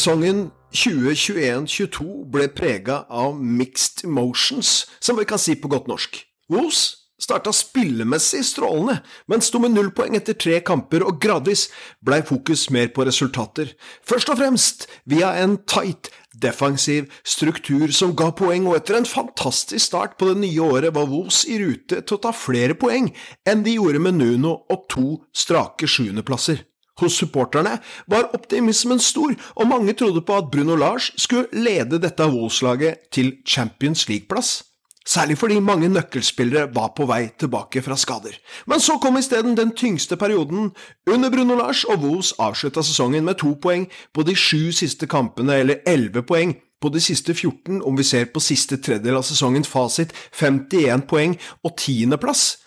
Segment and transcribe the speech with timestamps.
[0.00, 6.14] Sesongen 2021-22 ble prega av mixed emotions, som vi kan si på godt norsk.
[6.48, 6.78] Wolves
[7.20, 11.66] starta spillemessig strålende, men sto med null poeng etter tre kamper, og gradvis
[12.00, 13.74] blei fokus mer på resultater.
[14.00, 19.84] Først og fremst via en tight, defensiv struktur som ga poeng, og etter en fantastisk
[19.90, 23.12] start på det nye året var Wolves i rute til å ta flere poeng
[23.44, 26.69] enn de gjorde med Nuno og to strake sjuendeplasser.
[27.00, 27.78] Hos supporterne
[28.10, 33.38] var optimismen stor, og mange trodde på at Bruno Lars skulle lede dette Wolls-laget til
[33.48, 34.60] Champions League-plass.
[35.06, 38.36] Særlig fordi mange nøkkelspillere var på vei tilbake fra skader.
[38.66, 40.70] Men så kom isteden den tyngste perioden
[41.10, 45.56] under Bruno Lars, og Wolls avslutta sesongen med to poeng på de sju siste kampene,
[45.56, 49.68] eller elleve poeng på de siste 14, om vi ser på siste tredjedel av sesongens
[49.68, 52.58] fasit, 51 poeng og tiendeplass.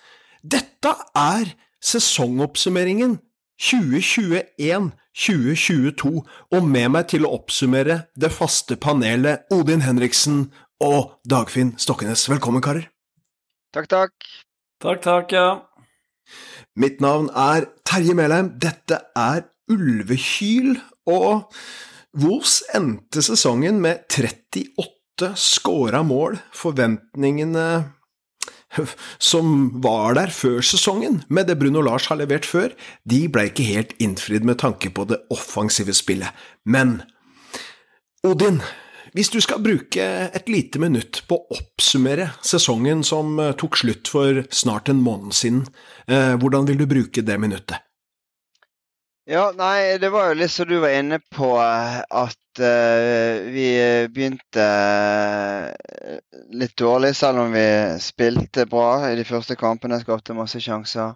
[0.44, 3.20] Dette er sesongoppsummeringen
[3.62, 6.23] 2021-2022,
[6.54, 10.38] og med meg til å oppsummere det faste panelet Odin Henriksen
[10.84, 12.30] og Dagfinn Stokkenes.
[12.32, 12.86] Velkommen, karer.
[13.73, 14.14] Takk, takk.
[14.84, 15.50] Takk, takk, ja.
[16.76, 18.50] Mitt navn er Terje Melheim.
[18.60, 20.78] Dette er Ulvekyl,
[21.10, 21.54] og
[22.20, 26.38] Wolves endte sesongen med 38 scora mål.
[26.58, 27.67] Forventningene
[29.32, 32.74] som var der før sesongen, med det Bruno Lars har levert før,
[33.10, 36.32] de ble ikke helt innfridd med tanke på det offensive spillet.
[36.66, 37.02] Men
[38.24, 38.62] Odin,
[39.14, 44.46] hvis du skal bruke et lite minutt på å oppsummere sesongen som tok slutt for
[44.50, 45.66] snart en måned siden,
[46.08, 47.83] hvordan vil du bruke det minuttet?
[49.26, 53.67] Ja, nei, det var jo litt som du var inne på, at uh, vi
[54.11, 56.17] begynte uh,
[56.52, 57.64] litt dårlig, selv om vi
[58.04, 61.14] spilte bra i de første kampene, skapte masse sjanser.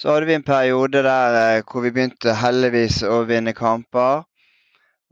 [0.00, 4.24] Så hadde vi en periode der uh, hvor vi begynte heldigvis å vinne kamper.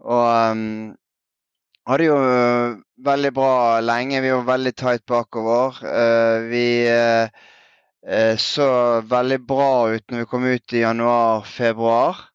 [0.00, 0.64] Og um,
[1.92, 2.18] hadde jo
[3.04, 3.52] veldig bra
[3.84, 4.24] lenge.
[4.24, 5.76] Vi var veldig tight bakover.
[6.48, 6.64] vi
[8.40, 8.66] så
[9.04, 12.29] veldig bra ut når vi kom ut i januar-februar.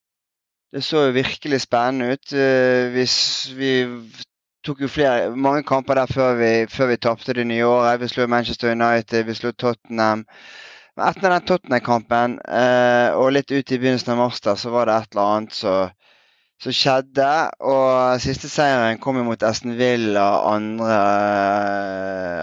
[0.76, 2.34] Det så jo virkelig spennende ut.
[2.92, 3.06] Vi,
[3.56, 3.72] vi
[4.68, 8.02] tok jo flere, mange kamper der før vi, vi tapte det nye året.
[8.02, 10.26] Vi slo Manchester United, vi slo Tottenham.
[11.00, 12.40] Etter den Tottenham-kampen
[13.16, 15.96] og litt ut i begynnelsen av mars så var det et eller annet som
[16.62, 17.32] som skjedde.
[17.64, 20.88] Og siste seieren kom mot Aston Villa 2.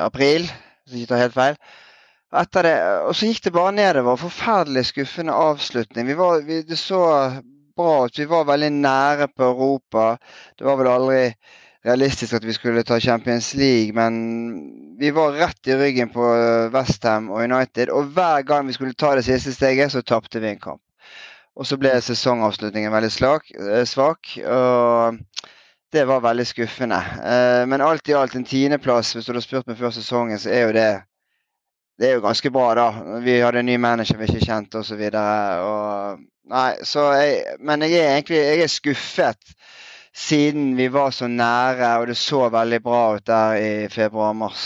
[0.09, 0.49] april,
[0.85, 1.57] hvis jeg ikke tar helt feil.
[2.43, 4.21] Etter det, og så gikk det bare nedover.
[4.21, 6.09] Forferdelig skuffende avslutning.
[6.09, 7.03] Vi var, vi, det så
[7.77, 8.19] bra ut.
[8.19, 10.17] Vi var veldig nære på Europa.
[10.59, 11.21] Det var vel aldri
[11.85, 16.29] realistisk at vi skulle ta Champions League, men vi var rett i ryggen på
[16.75, 17.91] Westham og United.
[17.91, 20.83] Og hver gang vi skulle ta det siste steget, så tapte vi en kamp.
[21.57, 23.51] Og så ble sesongavslutningen veldig svak,
[23.85, 25.19] svak og
[25.93, 27.01] det var veldig skuffende.
[27.69, 30.63] Men alt i alt en tiendeplass, hvis du hadde spurt meg før sesongen, så er
[30.65, 30.93] jo det
[32.01, 32.87] det er jo ganske bra, da.
[33.23, 35.03] Vi hadde en ny manager vi ikke kjente osv.
[36.51, 39.53] Nei, så jeg, men jeg er egentlig jeg er skuffet
[40.15, 44.65] siden vi var så nære, og det så veldig bra ut der i februar-mars.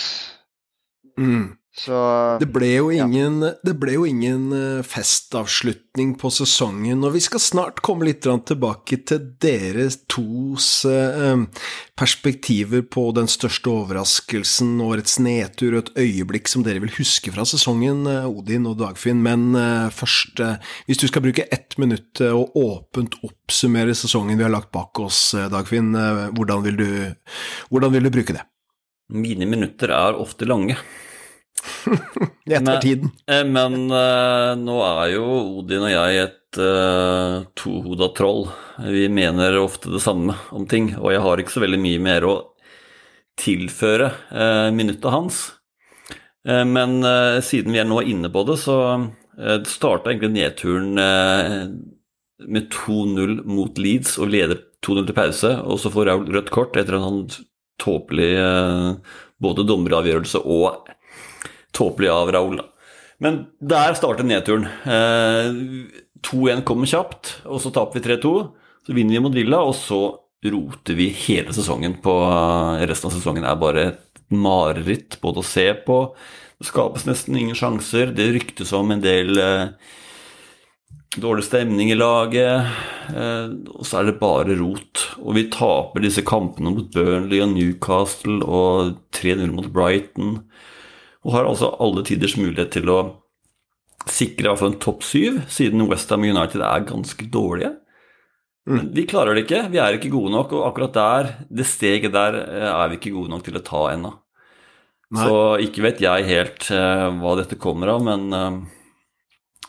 [1.19, 1.57] Mm.
[1.77, 1.97] Så
[2.41, 3.05] Det ble jo ja.
[3.05, 8.25] ingen, det ble jo ingen eh, festavslutning på sesongen, og vi skal snart komme litt
[8.25, 11.43] tilbake til dere tos eh,
[11.99, 17.45] perspektiver på den største overraskelsen, årets nedtur og et øyeblikk som dere vil huske fra
[17.49, 19.21] sesongen, eh, Odin og Dagfinn.
[19.27, 19.53] Men
[19.93, 20.41] først,
[20.89, 25.35] hvis du skal bruke ett minutt og åpent oppsummere sesongen vi har lagt bak oss,
[25.53, 25.93] Dagfinn,
[26.37, 26.89] hvordan vil du,
[27.69, 28.47] hvordan vil du bruke det?
[29.13, 30.79] Mine minutter er ofte lange.
[32.47, 33.13] I ettertiden.
[33.27, 35.25] Men, Men eh, nå er jo
[35.61, 38.47] Odin og jeg et uh, tohoda troll.
[38.87, 42.27] Vi mener ofte det samme om ting, og jeg har ikke så veldig mye mer
[42.29, 42.37] å
[43.41, 45.43] tilføre uh, minuttet hans.
[46.47, 51.03] Uh, men eh, siden vi er nå inne på det, så uh, starta egentlig nedturen
[51.03, 51.61] eh,
[52.47, 56.77] med 2-0 mot Leeds og leder 2-0 til pause, og så får Raul rødt kort
[56.79, 57.47] etter en sånn
[57.83, 58.91] tåpelig eh,
[59.43, 60.89] både dommeravgjørelse og
[61.77, 62.61] tåpelig av Raúl.
[63.23, 64.67] Men der starter nedturen.
[64.85, 65.53] Eh,
[66.27, 68.33] 2-1 kommer kjapt, og så taper vi 3-2.
[68.87, 70.01] Så vinner vi mot Villa, og så
[70.47, 74.03] roter vi hele sesongen på eh, Resten av sesongen er bare et
[74.33, 76.01] mareritt både å se på.
[76.59, 78.13] Det skapes nesten ingen sjanser.
[78.17, 79.95] Det ryktes om en del eh,
[81.21, 82.71] dårlig stemning i laget.
[83.13, 85.07] Eh, og så er det bare rot.
[85.23, 90.39] Og vi taper disse kampene mot Burnley og Newcastle og 3-0 mot Brighton.
[91.27, 93.01] Og har altså alle tiders mulighet til å
[94.07, 97.73] sikre iallfall en topp syv, siden Westham United er ganske dårlige.
[98.67, 99.65] Men vi klarer det ikke.
[99.71, 103.15] Vi er ikke gode nok, og akkurat der, det steget der, eh, er vi ikke
[103.15, 104.13] gode nok til å ta ennå.
[105.15, 108.57] Så ikke vet jeg helt uh, hva dette kommer av, men uh,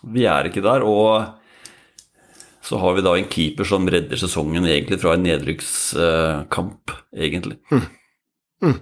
[0.09, 0.81] vi er ikke der.
[0.81, 1.27] Og
[2.65, 7.59] så har vi da en keeper som redder sesongen egentlig fra en nedrykkskamp, uh, egentlig.
[7.69, 7.85] Mm.
[8.65, 8.79] Mm.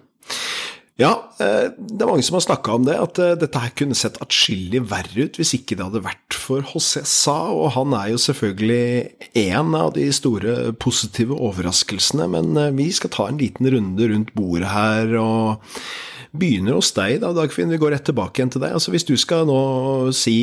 [0.95, 1.11] Ja,
[1.43, 4.15] eh, det er mange som har snakka om det, at eh, dette her kunne sett
[4.23, 8.21] atskillig verre ut hvis ikke det hadde vært for José Sa, og han er jo
[8.23, 14.07] selvfølgelig én av de store positive overraskelsene, men eh, vi skal ta en liten runde
[14.13, 15.67] rundt bordet her, og
[16.35, 18.79] begynner hos deg da, Dagfinn, vi går rett tilbake igjen til deg.
[18.79, 19.59] Altså Hvis du skal nå
[20.15, 20.37] si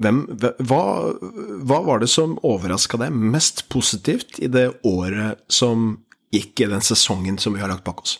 [0.00, 0.24] hvem,
[0.64, 0.82] hva,
[1.60, 5.98] hva var det som overraska deg mest positivt i det året som
[6.34, 8.18] gikk i den sesongen som vi har lagt bak oss?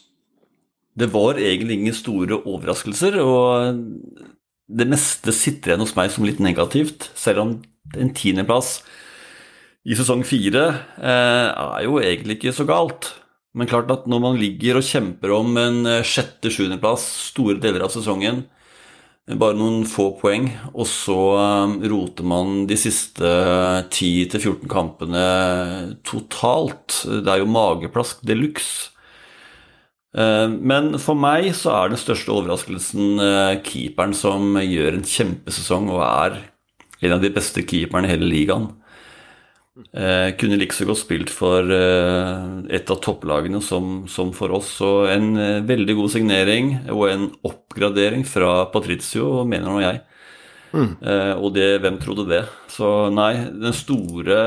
[0.94, 3.80] Det var egentlig ingen store overraskelser, og
[4.70, 7.56] det meste sitter igjen hos meg som litt negativt, selv om
[7.98, 8.78] en tiendeplass
[9.84, 10.64] i sesong fire
[10.96, 13.10] eh, er jo egentlig ikke så galt.
[13.54, 17.92] Men klart at når man ligger og kjemper om en eh, sjette-sjuendeplass store deler av
[17.92, 18.46] sesongen,
[19.40, 23.28] bare noen få poeng, og så eh, roter man de siste
[23.92, 25.28] 10-14 kampene
[26.04, 28.93] totalt Det er jo mageplask de luxe.
[30.14, 35.90] Eh, men for meg så er den største overraskelsen eh, keeperen som gjør en kjempesesong
[35.90, 36.40] og er
[37.04, 38.68] en av de beste keeperne i hele ligaen.
[39.90, 44.70] Eh, kunne like så godt spilt for et av topplagene som, som, for oss.
[44.78, 45.34] Så en
[45.66, 50.04] veldig god signering og en oppgradering fra Patricio, mener nå jeg.
[50.74, 50.92] Mm.
[51.38, 52.40] Og det, hvem trodde det?
[52.70, 54.38] Så nei, den store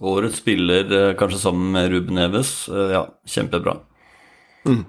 [0.00, 2.68] Årets spiller, eh, kanskje sammen med Ruben Neves.
[2.68, 3.76] Eh, ja, kjempebra.
[4.66, 4.84] Mm.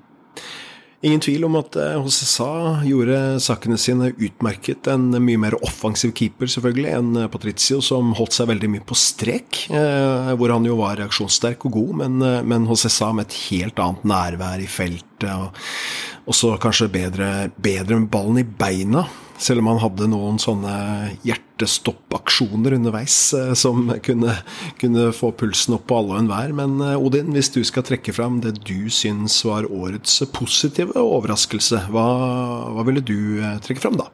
[1.04, 4.88] Ingen tvil om at Hosesa eh, gjorde sakene sine utmerket.
[4.88, 9.66] En mye mer offensiv keeper selvfølgelig enn Patricio, som holdt seg veldig mye på strek.
[9.72, 14.63] hvor han jo var reaksjonssterk og god, men, men HCSA med et helt annet nærvær
[14.63, 15.28] i feltet.
[15.28, 15.52] og
[16.31, 19.04] Også kanskje bedre, bedre med ballen i beina.
[19.42, 20.74] Selv om han hadde noen sånne
[21.26, 24.36] hjertestoppaksjoner underveis eh, som kunne,
[24.82, 26.54] kunne, få pulsen opp på alle og enhver.
[26.58, 31.88] Men eh, Odin, hvis du skal trekke fram det du syns var årets positive overraskelse,
[31.90, 32.08] hva,
[32.76, 34.12] hva ville du eh, trekke fram da?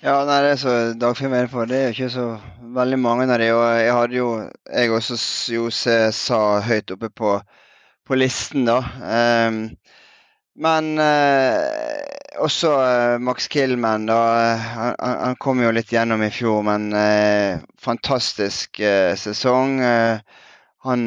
[0.00, 1.68] Ja, nei, er så Dagfinn mener for.
[1.68, 2.26] det er ikke så
[2.78, 4.28] veldig mange av de, og jeg hadde jo
[4.70, 5.16] Jeg også
[5.52, 7.32] jo sa høyt oppe på,
[8.06, 8.78] på listen, da.
[9.02, 9.64] Um,
[10.58, 14.06] men uh, også uh, Max Killman.
[14.08, 14.18] Da,
[14.56, 19.80] han, han, kom jo litt gjennom i fjor, men uh, fantastisk uh, sesong.
[20.86, 21.02] han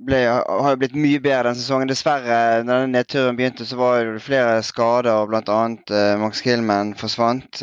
[0.00, 1.90] ble, har jo blitt mye bedre den sesongen.
[1.90, 5.60] Dessverre, når den nedturen begynte, så var det flere skader, og bl.a.
[5.92, 7.62] Uh, Max Killman forsvant.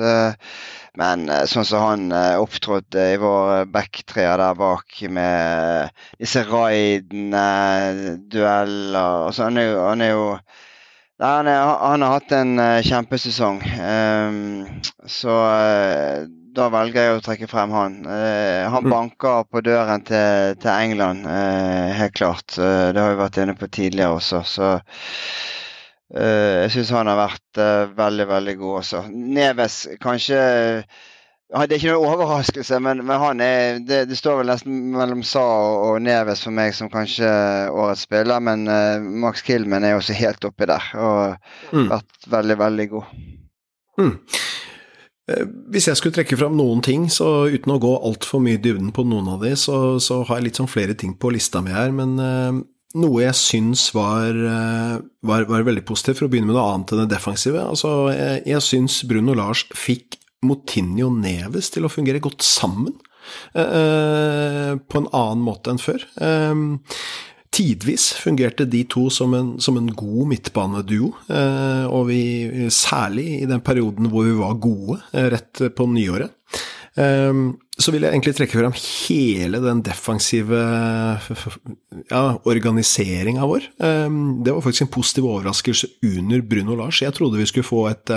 [0.97, 7.43] men sånn som han opptrådte i vår backtreer der bak med disse raidene,
[8.33, 10.23] dueller altså, han, er jo, han er jo
[11.19, 13.61] han, han, har hatt en uh, kjempesesong.
[13.81, 14.65] Um,
[15.09, 17.99] så uh, da velger jeg å trekke frem han.
[18.05, 18.93] Uh, han mm.
[18.93, 22.53] banker på døren til, til England, helt klart.
[22.57, 24.43] det har vi vært inne på tidligere også.
[24.45, 24.71] Så
[26.07, 27.59] jeg syns han har vært
[27.97, 29.01] veldig, veldig god også.
[29.11, 30.39] Neves kanskje
[31.47, 35.21] det er ikke noen overraskelse, men, men han er, det, det, står vel nesten mellom
[35.23, 37.29] Sa og, og, Neves for meg som kanskje
[37.71, 38.43] årets spiller.
[38.43, 41.37] Men uh, Max Kilman er også helt oppi der og
[41.71, 41.87] mm.
[41.93, 43.15] vært veldig, veldig god.
[43.97, 44.11] Mm.
[45.31, 48.63] Eh, hvis jeg skulle trekke fram noen ting, så uten å gå altfor mye i
[48.67, 51.63] dybden på noen av de, så, så, har jeg litt sånn flere ting på lista
[51.63, 51.95] mi her.
[51.95, 52.59] Men uh,
[52.99, 57.05] noe jeg syns var, var, var, veldig positivt, for å begynne med noe annet enn
[57.05, 57.63] det defensive.
[57.63, 62.93] Altså, jeg, jeg syns Bruno Lars fikk Motinho Neves til å fungere godt sammen.
[63.53, 66.03] Eh, på en annen måte enn før.
[66.21, 66.61] Eh,
[67.57, 72.21] tidvis fungerte de to som en, som en god midtbaneduo, eh, og vi,
[72.73, 75.01] særlig i den perioden hvor vi var gode,
[75.33, 76.36] rett på nyåret.
[77.77, 80.57] Så vil jeg egentlig trekke frem hele den defensive
[82.09, 83.67] ja, organiseringa vår.
[83.85, 87.03] Ehm, det var faktisk en positiv overraskelse under Bruno Lars.
[87.03, 88.13] Jeg trodde vi skulle få et,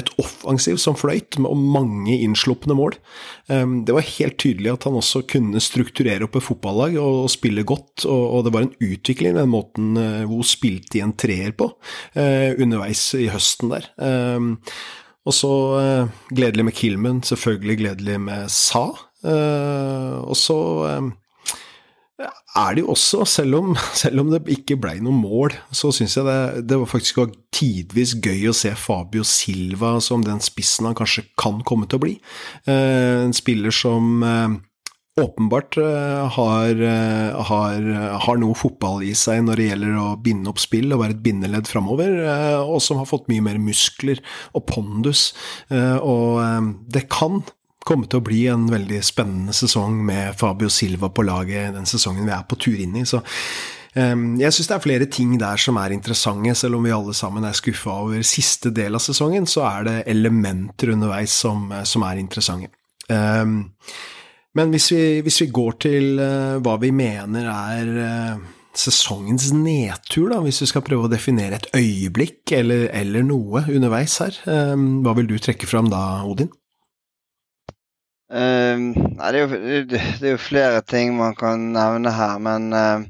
[0.00, 2.96] et offensiv som fløyt, og mange innslupne mål.
[3.52, 7.66] Ehm, det var helt tydelig at han også kunne strukturere opp et fotballag og, spille
[7.68, 11.74] godt, og, det var en utvikling den måten hvor hun spilte i en treer på
[12.16, 13.92] eh, underveis i høsten der.
[15.24, 18.86] Og så eh, gledelig med Kilman, selvfølgelig gledelig med Sa.
[19.24, 20.58] Eh, og så
[20.90, 21.12] eh,
[22.54, 26.18] er det jo også, selv om, selv om det ikke blei noe mål, så syns
[26.18, 30.90] jeg det, det, var faktisk var tidvis gøy å se Fabio Silva som den spissen
[30.90, 32.14] han kanskje kan komme til å bli.
[32.68, 34.60] Eh, en spiller som eh,
[35.20, 35.76] åpenbart
[36.34, 36.80] har,
[37.48, 37.82] har,
[38.18, 41.22] har, noe fotball i seg når det gjelder å binde opp spill og være et
[41.22, 42.16] bindeledd framover,
[42.66, 44.18] og som har fått mye mer muskler
[44.58, 45.28] og pondus.
[46.02, 46.40] Og
[46.90, 47.44] det kan
[47.86, 52.26] komme til å bli en veldig spennende sesong med Fabio Silva på laget den sesongen
[52.26, 53.04] vi er på tur inn i.
[53.06, 53.20] Så
[53.94, 57.46] jeg syns det er flere ting der som er interessante, selv om vi alle sammen
[57.46, 62.18] er skuffa over siste del av sesongen, så er det elementer underveis som, som er
[62.18, 62.72] interessante.
[64.54, 68.42] Um, men hvis vi, hvis vi, går til uh, hva vi mener er uh,
[68.74, 74.18] sesongens nedtur, da, hvis vi skal prøve å definere et øyeblikk eller, eller noe underveis
[74.22, 76.52] her, um, hva vil du trekke fram da, Odin?
[78.34, 82.70] Uh, nei, det er, jo, det er, jo, flere ting man kan nevne her, men
[82.74, 83.04] uh,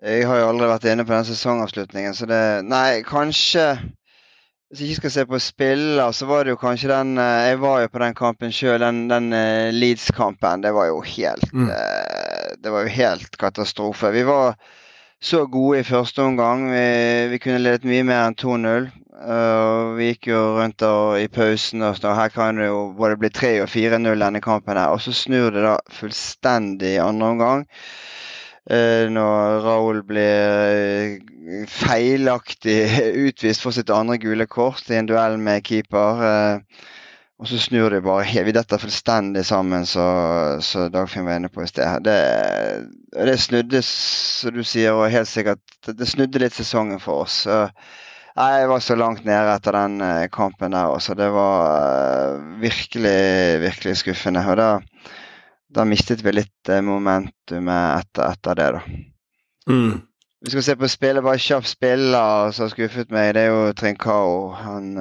[0.00, 3.74] jeg har jo aldri vært inne på den sesongavslutningen, så det Nei, kanskje
[4.70, 7.56] Hvis jeg ikke skal se på spiller, så var det jo kanskje den uh, Jeg
[7.58, 10.62] var jo på den kampen sjøl, den, den eh, Leeds-kampen.
[10.62, 11.72] Det var jo helt mm.
[12.62, 14.12] Det var jo helt katastrofe.
[14.14, 14.54] Vi var
[15.20, 16.70] så gode i første omgang.
[16.70, 16.86] Vi,
[17.32, 18.88] vi kunne ledet mye mer enn 2-0.
[19.20, 22.16] Uh, vi gikk jo rundt og, i pausen og sånn.
[22.16, 24.78] Her kan det jo både bli 3 og 4-0 denne kampen.
[24.78, 27.66] her, Og så snur det da fullstendig i andre omgang.
[28.68, 32.82] Uh, når Raoul blir uh, feilaktig
[33.26, 36.60] utvist for sitt andre gule kort i en duell med keeper.
[37.40, 41.70] og så snur det bare Vi detter fullstendig sammen, så Dagfinn var inne på i
[41.70, 42.04] sted.
[42.04, 42.18] Det,
[43.16, 45.64] det snudde, som du sier, og helt sikkert
[45.96, 47.46] Det snudde litt sesongen for oss.
[48.36, 51.16] Jeg var så langt nede etter den kampen der også.
[51.16, 54.44] Det var virkelig, virkelig skuffende.
[54.44, 54.68] Og da,
[55.70, 58.82] da mistet vi litt uh, momentumet etter, etter, det, da.
[59.70, 60.00] Mm.
[60.40, 63.34] Vi skal se på spillet, bare kjapt spiller som har skuffet meg.
[63.36, 64.30] Det er jo Trincao.
[64.56, 64.94] Han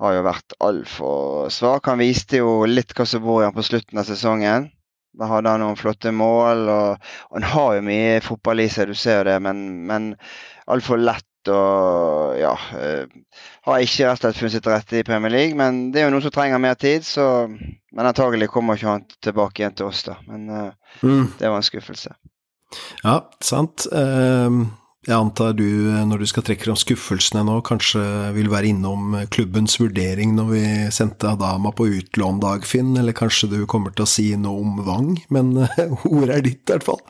[0.00, 1.90] har jo vært altfor svak.
[1.90, 4.70] Han viste jo litt hva som bor i ham på slutten av sesongen.
[5.14, 8.98] Da hadde han noen flotte mål, og han har jo mye fotball i seg, du
[8.98, 10.08] ser jo det, men, men
[10.66, 13.08] altfor lett og ja eh,
[13.66, 16.14] Har ikke rett og slett funnet sitt rette i Premier League, men det er jo
[16.14, 17.04] noen som trenger mer tid.
[17.06, 20.18] Så, men antagelig kommer ikke han tilbake igjen til oss, da.
[20.28, 21.34] Men uh, mm.
[21.40, 22.12] det var en skuffelse.
[23.04, 23.86] Ja, sant.
[23.88, 24.66] Uh,
[25.04, 25.66] jeg antar du,
[26.08, 28.00] når du skal trekke fram skuffelsene nå, kanskje
[28.36, 30.64] vil være innom klubbens vurdering når vi
[30.96, 35.10] sendte Adama på utlån, Dagfinn, eller kanskje du kommer til å si noe om Wang,
[35.34, 35.52] men
[36.14, 37.02] ordet er ditt i hvert fall.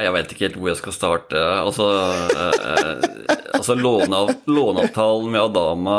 [0.00, 1.40] Jeg vet ikke helt hvor jeg skal starte.
[1.40, 1.88] Altså,
[2.32, 5.98] eh, eh, altså låneav låneavtalen med Adama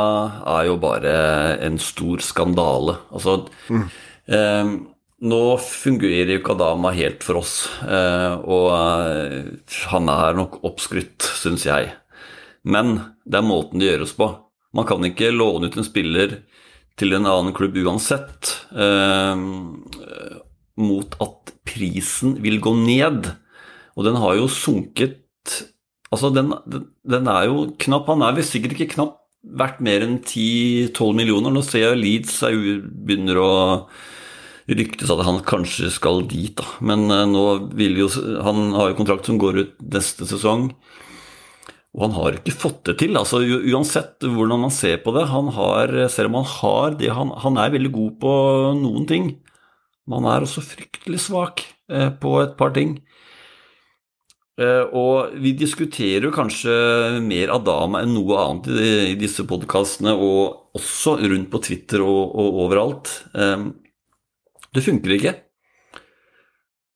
[0.58, 1.14] er jo bare
[1.68, 2.98] en stor skandale.
[3.14, 3.86] Altså mm.
[4.34, 4.74] eh,
[5.22, 9.52] Nå fungerer jo ikke Adama helt for oss, eh, og eh,
[9.92, 11.92] han er nok oppskrytt, syns jeg.
[12.66, 14.32] Men det er måten det gjøres på.
[14.74, 16.40] Man kan ikke låne ut en spiller
[16.98, 19.46] til en annen klubb uansett, eh,
[20.82, 23.30] mot at prisen vil gå ned.
[23.98, 25.20] Og den har jo sunket
[26.12, 26.52] Altså, den,
[27.08, 31.54] den, er jo knapp Han er vel sikkert ikke knapp verdt mer enn 10-12 millioner.
[31.56, 32.58] Nå ser jeg Leeds er,
[33.08, 33.52] begynner å
[34.70, 36.68] ryktes at han kanskje skal dit, da.
[36.86, 37.46] Men uh, nå
[37.78, 38.10] vil jo
[38.46, 40.70] Han har jo kontrakt som går ut neste sesong.
[41.92, 43.18] Og han har ikke fått det til.
[43.20, 45.26] altså Uansett hvordan man ser på det.
[45.28, 48.36] han har, Selv om han har det han, han er veldig god på
[48.80, 49.32] noen ting.
[50.08, 52.96] Men han er også fryktelig svak eh, på et par ting.
[54.62, 56.74] Eh, og vi diskuterer jo kanskje
[57.26, 58.70] mer Adama enn noe annet
[59.12, 63.16] i disse podkastene, og også rundt på Twitter og, og, overalt.
[63.34, 63.72] Eh,
[64.72, 65.40] det funker ikke.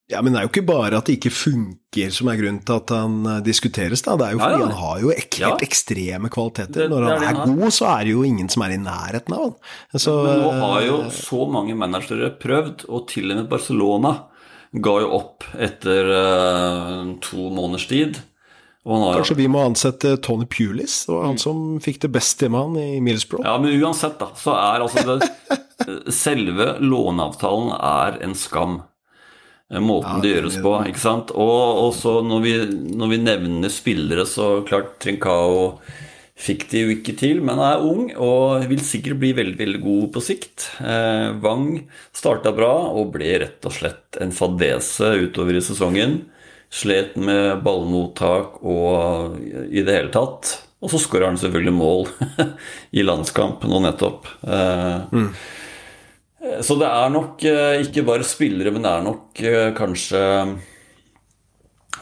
[0.06, 2.76] Ja, Men det er jo ikke bare at det ikke funker som er grunnen til
[2.78, 4.04] at han eh, diskuteres.
[4.06, 4.14] da.
[4.20, 4.68] Det er jo fordi ja, ja.
[4.68, 5.66] han har jo ek helt ja.
[5.66, 6.84] ekstreme kvaliteter.
[6.84, 9.38] Det, Når han er, er god, så er det jo ingen som er i nærheten
[9.38, 9.58] av han.
[9.98, 14.14] Så, men nå har jo så mange managere prøvd, og til og med Barcelona
[14.84, 18.22] ga jo opp etter uh, to måneders tid.
[18.86, 21.42] Kanskje vi må ansette Tony Pulis, det var han mm.
[21.42, 23.46] som fikk det med han i Middlesbrough.
[23.48, 25.32] Ja, men uansett, da, så er altså det
[26.14, 28.78] Selve låneavtalen er en skam.
[29.74, 31.34] Eh, måten ja, det gjøres på, ikke sant.
[31.34, 32.54] Og så når vi,
[32.96, 35.80] når vi nevner spillere, så klart Trincao
[36.36, 40.08] Fikk det jo ikke til, men er ung og vil sikkert bli veldig veldig god
[40.12, 40.68] på sikt.
[40.84, 46.20] Eh, Wang starta bra og ble rett og slett en fadese utover i sesongen.
[46.76, 50.58] Slet med ballmottak og i det hele tatt.
[50.84, 52.10] Og så skårer han selvfølgelig mål
[53.00, 54.28] i landskamp nå nettopp.
[54.44, 55.30] Eh, mm.
[56.62, 60.22] Så det er nok eh, ikke bare spillere, men det er nok eh, kanskje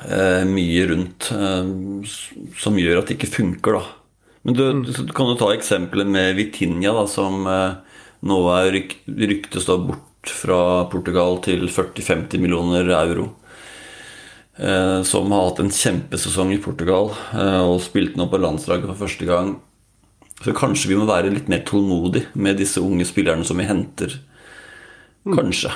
[0.09, 1.29] eh, mye rundt
[2.59, 4.02] som gjør at det ikke funker, da.
[4.43, 4.83] Men du, mm.
[5.07, 9.77] du kan jo ta eksempelet med Vitinha, da, som eh, nå er ryk, ryktes da
[9.79, 10.59] bort fra
[10.91, 13.29] Portugal til 40-50 millioner euro.
[14.55, 19.05] Eh, som har hatt en kjempesesong i Portugal eh, og spilte nå på landslaget for
[19.05, 19.55] første gang.
[20.43, 24.19] Så kanskje vi må være litt mer tålmodig med disse unge spillerne som vi henter.
[25.23, 25.71] Kanskje.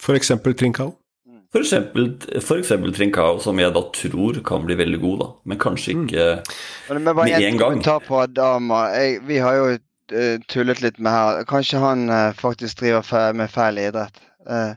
[0.00, 0.94] For eksempel Trincao.
[1.50, 2.12] For eksempel,
[2.46, 5.26] for eksempel Trincao, som jeg da tror kan bli veldig god, da.
[5.50, 6.26] Men kanskje ikke
[6.88, 7.80] Men det er bare med en en gang.
[8.06, 8.84] på Adama.
[8.94, 11.42] Jeg, vi har jo eh, tullet litt med her.
[11.50, 14.22] Kanskje han eh, faktisk driver med feil idrett.
[14.46, 14.74] Eh,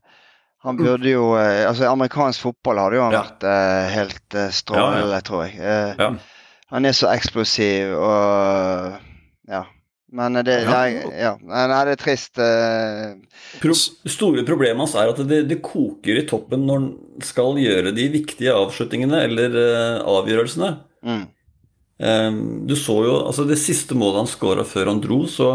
[0.63, 3.22] han burde jo Altså, amerikansk fotball hadde jo han Ja.
[3.27, 3.46] vært
[3.94, 4.89] helt helt ja,
[5.20, 5.20] ja.
[5.22, 5.58] tror jeg.
[6.00, 6.10] Ja.
[6.74, 8.94] Han er så eksplosiv og
[9.48, 9.65] Ja.
[10.13, 10.70] Men det, Ja.
[10.70, 11.32] nei, ja.
[11.41, 12.36] Nei, det er trist.
[12.38, 16.91] det Pro store problemet hans er at det, det koker i toppen når han
[17.25, 20.70] skal gjøre de viktige avslutningene eller uh, avgjørelsene.
[21.03, 21.24] Mm.
[22.03, 25.50] Um, du så jo altså Det siste målet han skåra før han dro, så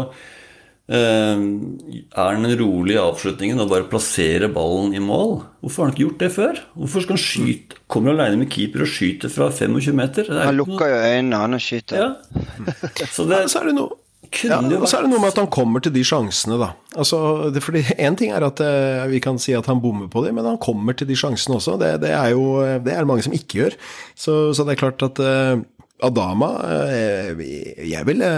[0.89, 5.43] eh, er han rolig i avslutningen og bare plasserer ballen i mål.
[5.61, 6.61] Hvorfor har han ikke gjort det før?
[6.79, 10.29] Hvorfor skal han skyte Kommer alene med keeper og skyter fra 25 meter?
[10.29, 12.03] Det er Han lukker jo øynene, han og skyter.
[12.03, 12.09] ja.
[13.15, 13.99] Så det Ja, så er det noe
[14.43, 16.73] ja, og så er det noe med at han kommer til de sjansene, da.
[16.99, 20.21] Altså, det, fordi Én ting er at eh, vi kan si at han bommer på
[20.25, 21.79] dem, men han kommer til de sjansene også.
[21.81, 23.77] Det, det er jo det er mange som ikke gjør.
[24.13, 25.63] Så, så det er klart at eh,
[26.05, 26.51] Adama
[26.87, 27.31] eh,
[27.89, 28.29] Jeg ville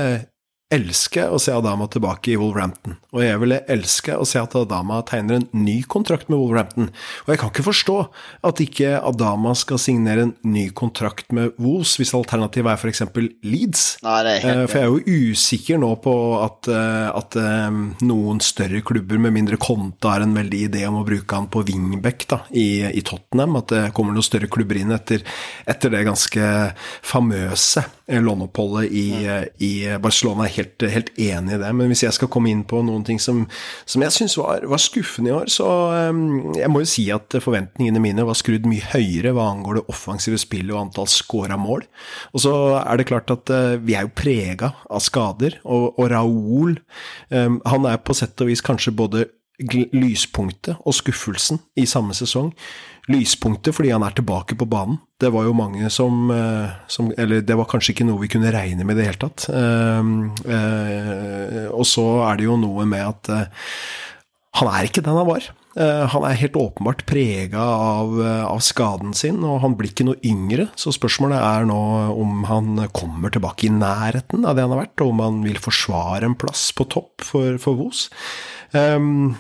[0.72, 2.98] elske å se Adama tilbake i Wolverhampton.
[3.12, 6.92] Og jeg ville elske å se at Adama tegner en ny kontrakt med Wolverhampton.
[7.26, 7.98] Og jeg kan ikke forstå
[8.48, 13.06] at ikke Adama skal signere en ny kontrakt med Wolves, hvis alternativet er f.eks.
[13.44, 13.86] Leeds.
[14.06, 17.38] Nei, det er Eh, helt For jeg er jo usikker nå på at, eh, at
[17.40, 21.50] eh, noen større klubber med mindre konta har en veldig idé om å bruke han
[21.52, 23.60] på wingback da, i, i Tottenham.
[23.62, 25.26] At det kommer noen større klubber inn etter,
[25.70, 26.52] etter det ganske
[27.06, 27.86] famøse
[28.20, 29.72] låneoppholdet i, eh, i
[30.02, 30.48] Barcelona.
[30.48, 31.72] Jeg er helt, helt enig i det.
[31.78, 33.44] Men hvis jeg skal komme inn på noen ting som,
[33.86, 36.22] som jeg syns var, var skuffende i år, så eh,
[36.60, 40.40] jeg må jo si at forventningene mine var skrudd mye høyere hva angår det offensive
[40.42, 41.86] spillet og antall scora mål.
[42.36, 46.12] Og så er det klart at eh, vi er jo prega av skader, og, og
[46.12, 49.28] eh, han er på sett og vis kanskje både
[49.94, 52.52] lyspunktet og skuffelsen i samme sesong.
[53.10, 55.00] Lyspunktet fordi han er tilbake på banen.
[55.22, 58.52] Det var jo mange som, eh, som Eller det var kanskje ikke noe vi kunne
[58.52, 59.50] regne med i det hele tatt.
[59.50, 60.04] Eh,
[60.56, 63.50] eh, og så er det jo noe med at
[64.54, 65.42] han er ikke den han var.
[65.74, 70.68] Han er helt åpenbart prega av, av skaden sin, og han blir ikke noe yngre.
[70.76, 71.80] Så spørsmålet er nå
[72.12, 75.56] om han kommer tilbake i nærheten av det han har vært, og om han vil
[75.64, 78.10] forsvare en plass på topp for, for Vos.
[78.76, 79.38] Um,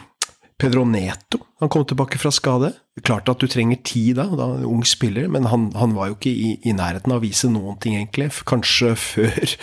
[0.61, 2.71] Pedro Neto han kom tilbake fra skade.
[3.05, 6.15] Klart at du trenger tid da, da en ung spiller, men han, han var jo
[6.15, 8.31] ikke i, i nærheten av å vise noen ting, egentlig.
[8.49, 9.53] Kanskje før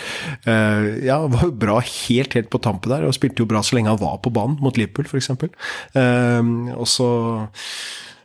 [0.47, 3.75] uh, Ja, var jo bra helt, helt på tampen der, og spilte jo bra så
[3.75, 5.33] lenge han var på banen, mot Liverpool f.eks.
[5.91, 7.09] Uh, og så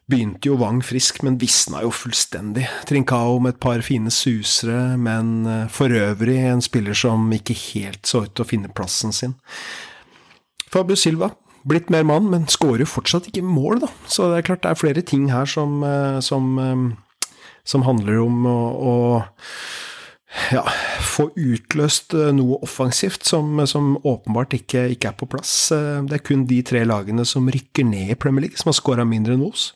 [0.06, 2.68] begynte jo Wang frisk, men visna jo fullstendig.
[2.86, 8.04] Trincao med et par fine susere, men eh, for øvrig en spiller som ikke helt
[8.06, 9.32] så ut til å finne plassen sin.
[10.68, 11.30] Fabio Silva,
[11.68, 13.90] blitt mer mann, men skårer fortsatt ikke mål, da.
[14.10, 17.30] Så det er klart det er flere ting her som, eh, som, eh,
[17.64, 18.94] som handler om å, å
[20.52, 20.64] ja,
[21.14, 25.54] få utløst eh, noe offensivt som, som åpenbart ikke, ikke er på plass.
[25.70, 29.08] Det er kun de tre lagene som rykker ned i Premier League, som har skåra
[29.08, 29.72] mindre enn Wolves.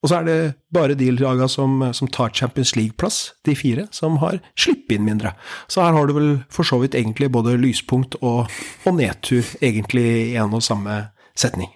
[0.00, 0.36] Og så er det
[0.72, 5.34] bare de lagene som, som tar Champions League-plass, de fire, som har sluppet inn mindre.
[5.68, 8.48] Så her har du vel for så vidt egentlig både lyspunkt og,
[8.88, 11.02] og nedtur, egentlig i en og samme
[11.36, 11.68] setning.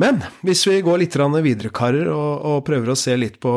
[0.00, 3.52] Men hvis vi går litt videre, karer, og, og prøver å se litt på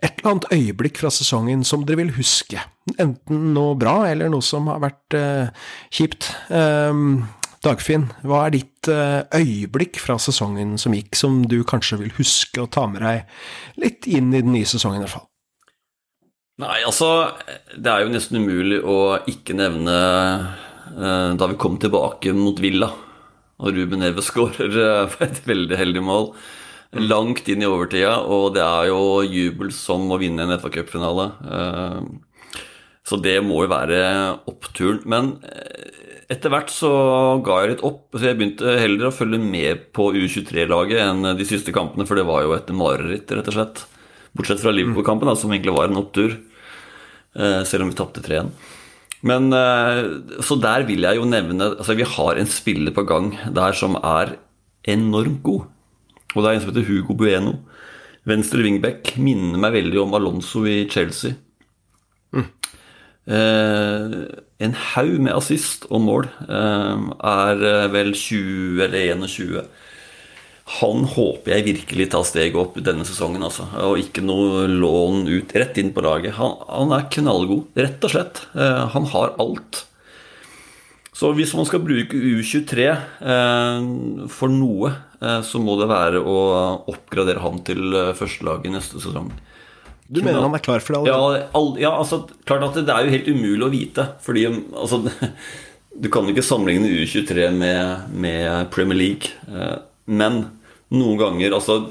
[0.00, 2.62] et eller annet øyeblikk fra sesongen som dere vil huske,
[2.96, 5.50] enten noe bra eller noe som har vært eh,
[5.90, 6.30] kjipt.
[6.54, 7.26] Ehm,
[7.64, 12.62] Dagfinn, hva er ditt eh, øyeblikk fra sesongen som gikk, som du kanskje vil huske
[12.62, 15.26] å ta med deg litt inn i den nye sesongen, i hvert fall?
[16.58, 17.08] Nei, altså
[17.78, 19.98] Det er jo nesten umulig å ikke nevne
[20.94, 22.90] eh, da vi kom tilbake mot Villa,
[23.58, 26.32] og Ruben Neve skårer eh, på et veldig heldig mål.
[27.04, 31.28] Langt inn i overtida, og det er jo jubel som å vinne en FA-cupfinale.
[31.58, 32.62] Eh,
[33.08, 34.00] så det må jo være
[34.50, 35.02] oppturen.
[35.08, 35.97] Men eh,
[36.28, 36.88] etter hvert så
[37.44, 38.02] ga jeg litt opp.
[38.14, 42.26] Så jeg begynte heller å følge med på U23-laget enn de siste kampene, for det
[42.28, 43.84] var jo et mareritt, rett og slett.
[44.36, 46.36] Bortsett fra Liverpool-kampen, som egentlig var en opptur.
[47.34, 48.50] eh, Selv om vi tapte 3-1.
[49.28, 50.02] Men eh,
[50.44, 53.96] Så der vil jeg jo nevne Altså, vi har en spiller på gang der som
[53.98, 54.36] er
[54.86, 55.64] enormt god.
[56.36, 57.56] Og det er en som heter Hugo Bueno.
[58.28, 59.14] Venstre wingback.
[59.16, 61.32] Minner meg veldig om Alonso i Chelsea.
[63.28, 64.12] Eh,
[64.58, 66.30] en haug med assist og mål.
[66.48, 69.68] Eh, er eh, vel 20 eller 21.
[70.68, 73.64] han håper jeg virkelig tar steget opp denne sesongen, altså.
[73.86, 76.36] Og ikke noe lån ut rett inn på laget.
[76.36, 78.42] Han, han er knallgod, rett og slett.
[78.54, 79.84] Eh, han har alt.
[81.18, 83.86] Så hvis man skal bruke U23 eh,
[84.30, 86.34] for noe, så må det være å
[86.92, 89.32] oppgradere han til førstelaget neste sesong.
[90.08, 91.40] Du mener han er klar for det allerede?
[91.42, 94.06] Ja, all, ja, altså, klart at det, det er jo helt umulig å vite.
[94.24, 95.02] Fordi altså,
[96.02, 99.34] du kan jo ikke sammenligne U23 med, med Premier League.
[99.52, 99.74] Eh,
[100.08, 100.38] men
[100.94, 101.82] noen ganger altså,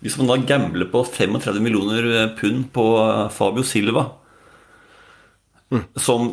[0.00, 2.86] Hvis man da gambler på 35 millioner pund på
[3.34, 4.06] Fabio Silva,
[5.68, 5.82] Mm.
[6.00, 6.30] som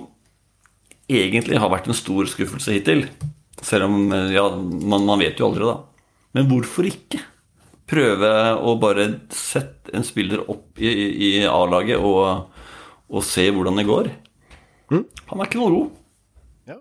[1.11, 3.01] egentlig har vært en stor skuffelse hittil
[3.59, 5.73] Selv om Ja, man, man vet jo aldri, da.
[6.39, 7.19] Men hvorfor ikke?
[7.85, 12.49] Prøve å bare sette en spiller opp i, i A-laget og,
[13.11, 14.09] og se hvordan det går.
[14.89, 15.05] Mm.
[15.29, 15.83] Han er ikke noe ro.
[16.69, 16.79] Ja.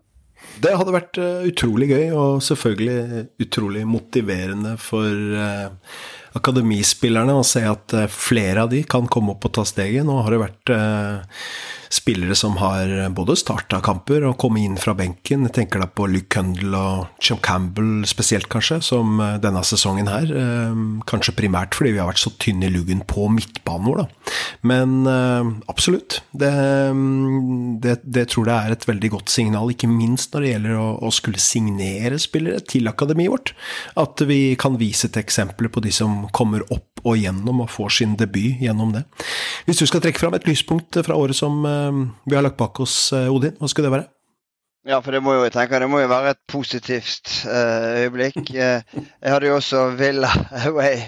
[0.65, 5.69] Det hadde vært eh, utrolig gøy, og selvfølgelig utrolig motiverende for uh,
[6.39, 10.07] akademispillerne å se at eh, flere av de kan komme opp og ta steget.
[10.07, 11.43] Nå har det vært eh,
[11.95, 15.47] spillere som har både starta kamper og kommet inn fra benken.
[15.49, 20.11] Jeg tenker da på Luke Cundle og Chum Campbell spesielt, kanskje, som eh, denne sesongen
[20.11, 20.31] her.
[20.31, 24.35] Eh, kanskje primært fordi vi har vært så tynne i luggen på midtbanen vår, da.
[24.67, 26.21] Men eh, absolutt.
[26.33, 26.51] Det,
[26.95, 30.81] mm, det, det tror jeg er et veldig godt signal, ikke minst når det gjelder
[30.81, 33.55] å, å skulle signere spillere til akademiet vårt.
[34.01, 37.93] At vi kan vise til eksempler på de som kommer opp og gjennom og får
[37.99, 39.05] sin debut gjennom det.
[39.69, 42.81] Hvis du skal trekke fram et lyspunkt fra året som eh, vi har lagt bak
[42.85, 44.11] oss, eh, Odin, hva skulle det være?
[44.85, 48.51] Ja, for det må jo, jeg tenker, det må jo være et positivt eh, øyeblikk.
[48.55, 50.29] Jeg hadde jo også Villa
[50.67, 51.07] Away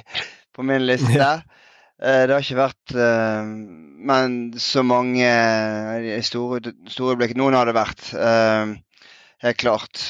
[0.57, 1.13] på min liste.
[1.13, 1.37] Ja.
[1.97, 2.93] Det har ikke vært
[4.05, 5.25] Men så mange
[6.29, 7.33] store, store øyeblikk.
[7.41, 8.11] Noen har det vært.
[9.41, 10.03] helt klart.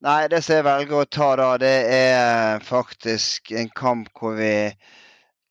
[0.00, 4.36] Eh, nei, det som jeg velger å ta da, det er faktisk en kamp hvor
[4.38, 4.72] vi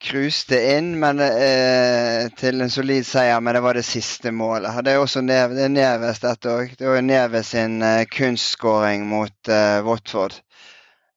[0.01, 4.83] cruiste inn men, eh, til en solid seier, men det var det siste målet.
[4.85, 6.75] Det er også Nev, det Neves, dette òg.
[6.79, 10.33] Det var Neves sin eh, kunstskåring mot eh, Watford.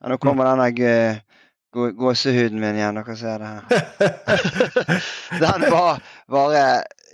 [0.03, 1.32] Ja, nå kommer denne gø- gå-
[1.73, 5.01] gåsehuden min igjen, dere ser det her.
[5.45, 6.65] den var bare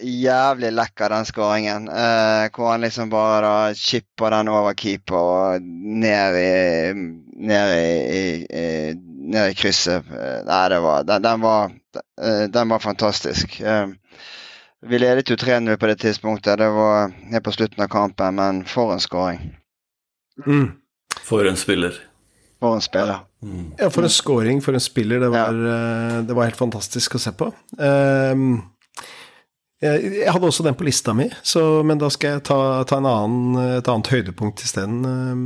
[0.02, 1.88] jævlig lekker, den skåringen.
[1.88, 6.52] Eh, hvor han liksom bare da chipper den over keeper og ned i
[7.38, 8.94] Ned i, i, i,
[9.30, 10.08] ned i krysset.
[10.10, 11.70] Nei, det var Den, den var
[12.18, 13.60] eh, Den var fantastisk.
[13.60, 13.86] Eh,
[14.80, 16.58] vi ledet jo 3-0 på det tidspunktet.
[16.58, 19.54] Det var helt på slutten av kampen, men for en skåring.
[20.46, 20.72] Mm.
[21.22, 21.94] For en spiller.
[22.60, 23.27] For en spiller.
[23.42, 23.74] Mm.
[23.78, 25.20] Ja, for en scoring, for en spiller.
[25.20, 26.22] Det var, ja.
[26.26, 27.52] det var helt fantastisk å se på.
[27.78, 28.58] Ehm,
[29.78, 33.06] jeg, hadde også den på lista mi, så, men da skal jeg ta, ta en
[33.06, 35.04] annen, et annet høydepunkt isteden.
[35.06, 35.44] Um,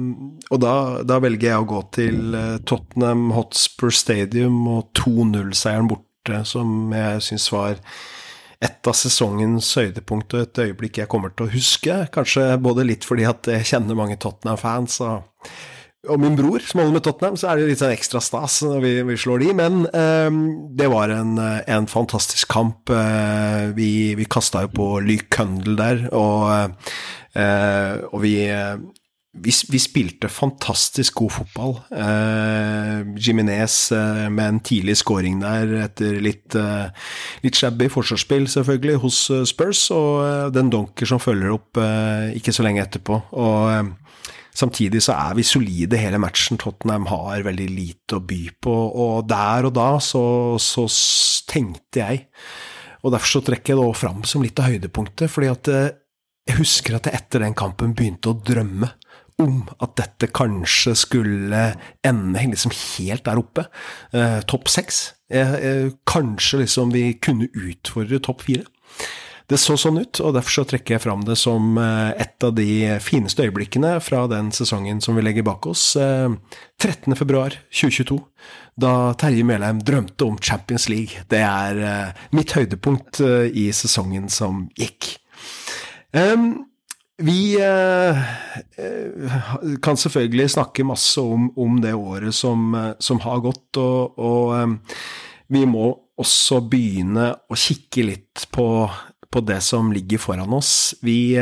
[0.49, 0.75] og da,
[1.05, 7.21] da velger jeg å gå til eh, Tottenham Hotspur Stadium og 2-0-seieren borte, som jeg
[7.29, 7.77] syns var
[8.63, 11.99] et av sesongens høydepunkt og et øyeblikk jeg kommer til å huske.
[12.15, 15.01] Kanskje både litt fordi at jeg kjenner mange Tottenham-fans.
[15.05, 15.29] og
[16.11, 18.81] og min bror, som holder med Tottenham, så er det litt sånn ekstra stas når
[18.83, 19.51] vi, vi slår de.
[19.55, 20.39] Men eh,
[20.79, 22.91] det var en, en fantastisk kamp.
[22.91, 26.75] Eh, vi vi kasta jo på Luke Cundle der, og,
[27.39, 28.35] eh, og vi,
[29.47, 31.79] vi vi spilte fantastisk god fotball.
[31.95, 36.91] Eh, Jiminez eh, med en tidlig scoring der etter litt, eh,
[37.47, 39.23] litt shabby forsvarsspill, selvfølgelig, hos
[39.55, 41.79] Spurs, og den Donker som følger opp
[42.35, 43.23] ikke så lenge etterpå.
[43.39, 44.02] Og
[44.53, 46.61] Samtidig så er vi solide hele matchen.
[46.61, 50.25] Tottenham har veldig lite å by på, og der og da så,
[50.61, 50.85] så
[51.49, 52.27] tenkte jeg
[53.03, 55.89] Og derfor så trekker jeg det også fram som litt av høydepunktet, fordi at eh,
[56.47, 58.93] jeg husker at jeg etter den kampen begynte å drømme
[59.43, 61.63] om at dette kanskje skulle
[62.07, 63.67] ende liksom helt der oppe.
[64.15, 65.03] Eh, topp seks.
[65.33, 68.67] Eh, eh, kanskje liksom vi kunne utfordre topp fire.
[69.51, 72.55] Det så sånn ut, og derfor så trekker jeg fram det som eh, et av
[72.57, 75.95] de fineste øyeblikkene fra den sesongen som vi legger bak oss.
[75.97, 76.29] eh,
[76.83, 77.17] 13.
[77.19, 78.19] februar 2022,
[78.83, 81.25] da Terje Melheim drømte om Champions League.
[81.31, 85.17] Det er eh, mitt høydepunkt eh, i sesongen som gikk.
[86.13, 86.67] Um,
[87.23, 88.19] vi eh,
[88.77, 89.33] eh,
[89.83, 94.55] kan selvfølgelig snakke masse om, om det året som, eh, som har gått, og, og
[94.57, 94.97] eh,
[95.53, 98.67] vi må også begynne å kikke litt på,
[99.33, 100.95] på det som ligger foran oss.
[101.01, 101.35] Vi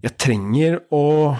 [0.00, 1.36] Jeg trenger å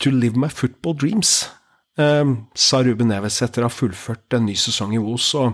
[0.00, 1.50] To live my football dreams,
[1.94, 5.28] sa Ruben Neves etter å ha fullført en ny sesong i Os.
[5.36, 5.52] Og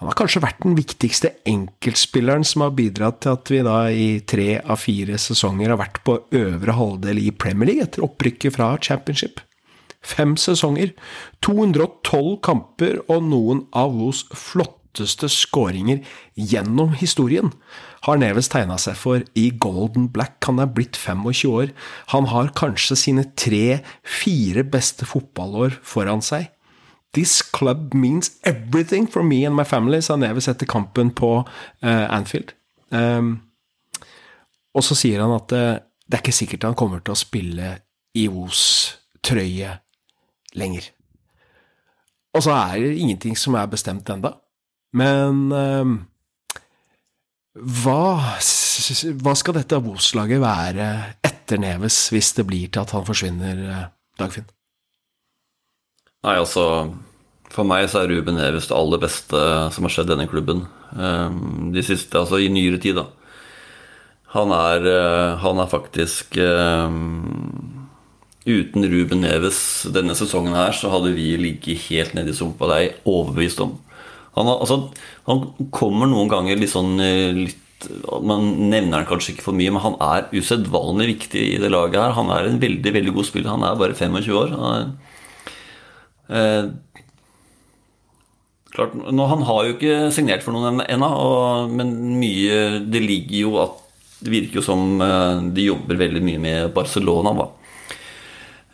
[0.00, 4.08] han har kanskje vært den viktigste enkeltspilleren som har bidratt til at vi da i
[4.26, 8.72] tre av fire sesonger har vært på øvre halvdel i Premier League etter opprykket fra
[8.82, 9.44] Championship.
[10.08, 10.92] fem sesonger,
[11.44, 17.50] 212 kamper og noen av Os flotteste skåringer gjennom historien
[18.06, 20.36] har Neves tegna seg for i Golden Black.
[20.46, 21.72] Han er blitt 25 år.
[22.14, 26.50] Han har kanskje sine tre-fire beste fotballår foran seg.
[27.16, 32.06] This club means everything for me and my family, sa Neves etter kampen på uh,
[32.12, 32.52] Anfield.
[32.90, 33.40] Um,
[34.76, 37.72] og så sier han at uh, det er ikke sikkert han kommer til å spille
[38.16, 38.62] i Os
[39.24, 39.74] trøye
[40.56, 40.92] lenger.
[42.36, 44.36] Og så er det ingenting som er bestemt enda.
[44.96, 45.96] Men um,
[47.56, 48.36] hva,
[49.22, 50.88] hva, skal dette boslaget være
[51.24, 53.84] etter Neves, hvis det blir til at han forsvinner, eh,
[54.18, 54.48] Dagfinn?
[56.26, 56.64] Nei, altså
[57.48, 59.38] For meg så er Ruben Neves det aller beste
[59.72, 60.66] som har skjedd denne klubben.
[61.00, 63.06] Ehm, de siste, altså i nyere tid, da.
[64.34, 67.78] Han er, eh, han er faktisk ehm,
[68.44, 72.68] Uten Ruben Neves denne sesongen her, så hadde vi ligget helt nede i sumpa.
[72.68, 73.78] Det er jeg overbevist om.
[74.38, 74.76] Han, altså,
[75.28, 75.42] han,
[75.74, 77.64] kommer noen ganger litt sånn eh, litt,
[78.26, 82.00] Man nevner han kanskje ikke for mye, men han er usedvanlig viktig i det laget
[82.02, 82.16] her.
[82.16, 83.52] Han er en veldig veldig god spiller.
[83.54, 84.54] Han er bare 25 år.
[84.58, 84.96] Han,
[86.32, 86.64] er, eh,
[88.74, 91.12] klart, nå, han har jo ikke signert for noen ennå,
[91.70, 93.78] men mye Det ligger jo at
[94.18, 97.48] Det virker jo som eh, de jobber veldig mye med Barcelona, da.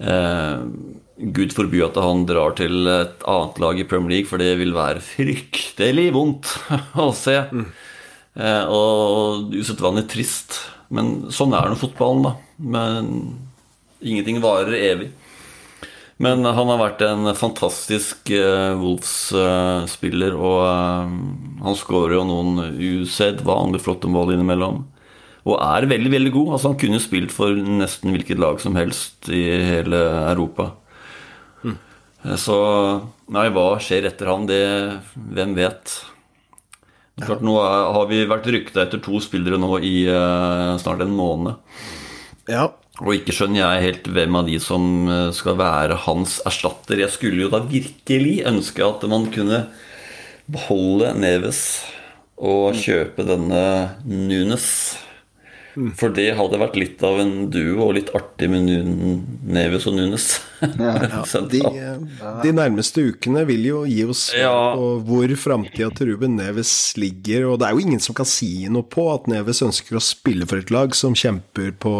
[0.00, 0.60] Eh,
[1.14, 4.74] Gud forby at han drar til et annet lag i Premier League, for det vil
[4.74, 6.50] være fryktelig vondt
[7.04, 7.36] å se.
[7.54, 7.66] Mm.
[8.34, 10.58] Eh, og usedvanlig trist.
[10.94, 12.34] Men sånn er nå fotballen, da.
[12.58, 13.12] Men
[14.04, 15.12] ingenting varer evig.
[16.22, 21.14] Men han har vært en fantastisk eh, Wolves-spiller, og uh,
[21.64, 24.84] han skårer jo noen usedvanlig flotte mål innimellom.
[25.44, 26.52] Og er veldig, veldig god.
[26.54, 29.42] Altså, han kunne spilt for nesten hvilket lag som helst i
[29.74, 30.00] hele
[30.30, 30.70] Europa.
[32.24, 32.56] Eh, så
[33.34, 34.48] Nei, hva skjer etter han?
[34.48, 34.64] Det
[35.14, 35.98] Hvem vet?
[37.14, 41.54] Klart, nå har vi vært rykta etter to spillere nå i uh, snart en måned.
[42.50, 42.72] Ja.
[42.98, 46.98] Og ikke skjønner jeg helt hvem av de som eh, skal være hans erstatter.
[47.04, 49.64] Jeg skulle jo da virkelig ønske at man kunne
[50.50, 51.62] beholde Neves
[52.34, 53.64] og kjøpe denne
[54.06, 54.68] Nunes.
[55.98, 58.68] For det hadde vært litt av en duo og litt artig med
[59.42, 60.28] Neves og Nunes.
[60.62, 61.60] Ja, de,
[62.44, 64.52] de, nærmeste ukene vil jo gi oss ja.
[64.78, 67.48] på hvor framtida til Ruben Neves ligger.
[67.50, 70.46] Og det er jo ingen som kan si noe på at Neves ønsker å spille
[70.50, 71.94] for et lag som kjemper, på,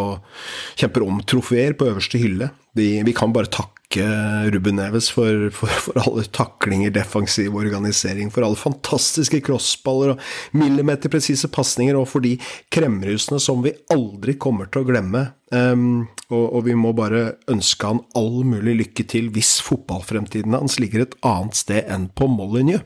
[0.79, 2.53] kjemper om trofeer på øverste hylle.
[2.75, 4.05] Vi, vi kan bare takke
[4.51, 10.25] Ruben Neves for, for, for, alle taklinger, defensiv organisering, for alle fantastiske crossballer og
[10.59, 12.35] millimeterpresise pasninger, og for de
[12.75, 15.23] kremrusene som vi aldri kommer til å glemme.
[15.55, 20.81] Um, og, og, vi må bare ønske han all mulig lykke til hvis fotballfremtiden hans
[20.83, 22.83] ligger et annet sted enn på Molyneux.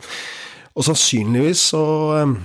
[0.77, 1.83] Og sannsynligvis så
[2.29, 2.37] um,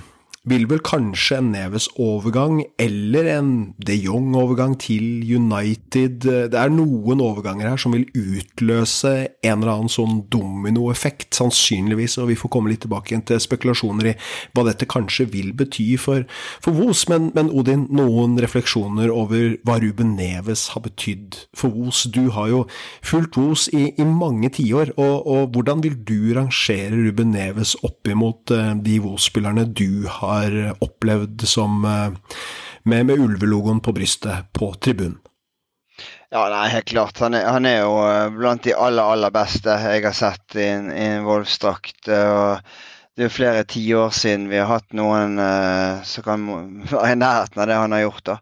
[0.48, 7.22] vil vel kanskje en Neves overgang eller en de Jong-overgang til United Det er noen
[7.24, 9.12] overganger her som vil utløse
[9.44, 14.10] en eller annen sånn dominoeffekt, sannsynligvis, og vi får komme litt tilbake igjen til spekulasjoner
[14.10, 14.14] i
[14.56, 16.26] hva dette kanskje vil bety for,
[16.64, 17.06] for Vos.
[17.08, 22.04] Men, men, Odin, noen refleksjoner over hva Ruben Neves har betydd for Vos?
[22.12, 22.62] Du har jo
[23.04, 28.12] fulgt Vos i, i mange tiår, og, og hvordan vil du rangere Ruben Neves opp
[28.12, 32.38] imot uh, de Vos-spillerne du har har opplevd som eh,
[32.84, 35.20] med, med ulvelogoen på brystet på tribunen?
[36.34, 37.20] Ja, nei, helt klart.
[37.22, 40.66] Han er, han er, jo eh, blant de aller, aller beste jeg har sett i
[40.66, 42.00] en, i en Wolfsdrakt.
[43.14, 46.46] Det er jo flere tiår siden vi har hatt noen uh, som kan
[46.90, 48.24] være i nærheten av det han har gjort.
[48.26, 48.38] da.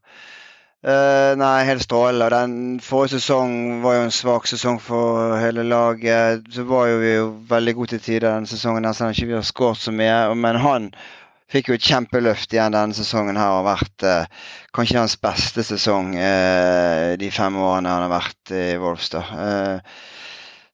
[0.83, 2.31] Uh, nei, helt strålende.
[2.33, 6.49] Den forrige sesong var jo en svak sesong for hele laget.
[6.51, 9.45] Så var jo vi jo veldig gode til tider den sesongen, nesten ikke vi har
[9.47, 10.17] skåret så mye.
[10.35, 10.89] Men han
[11.53, 13.59] fikk jo et kjempeløft igjen denne sesongen her.
[13.59, 18.65] Har vært eh, kanskje hans beste sesong eh, de fem årene han har vært i
[18.81, 19.35] Wolfstad.
[19.47, 20.01] Eh,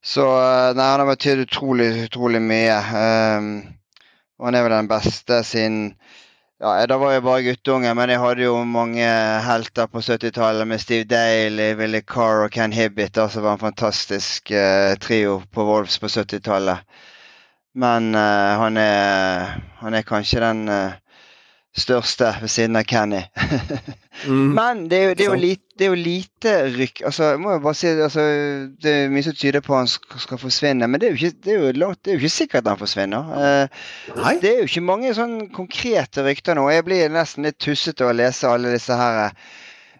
[0.01, 2.79] så eh, nei, han har betydd utrolig, utrolig mye.
[3.03, 3.51] Eh,
[4.39, 5.81] og han er vel den beste siden
[6.59, 9.07] ja, Da var jeg bare guttunge, men jeg hadde jo mange
[9.45, 14.51] helter på 70-tallet med Steve Dale, Willy Carr og Ken Hibbit, som var en fantastisk
[14.51, 16.83] eh, trio på Wolves på 70-tallet.
[17.75, 20.97] Men uh, han, er, han, er, kanskje den uh,
[21.77, 23.21] største ved siden av Kenny.
[24.25, 24.49] mm.
[24.57, 27.53] Men det er, jo, det, er lite, det er, jo, lite, rykk altså, jeg må
[27.53, 28.25] jo bare si, altså,
[28.81, 31.21] Det er mye som tyder på at han skal, skal forsvinne, men det er, jo
[31.21, 33.31] ikke, det er jo, langt, det jo ikke sikkert at han forsvinner.
[33.37, 36.67] Uh, det er jo ikke mange sånn konkrete rykter nå.
[36.73, 39.29] Jeg blir nesten litt tussete å lese alle disse her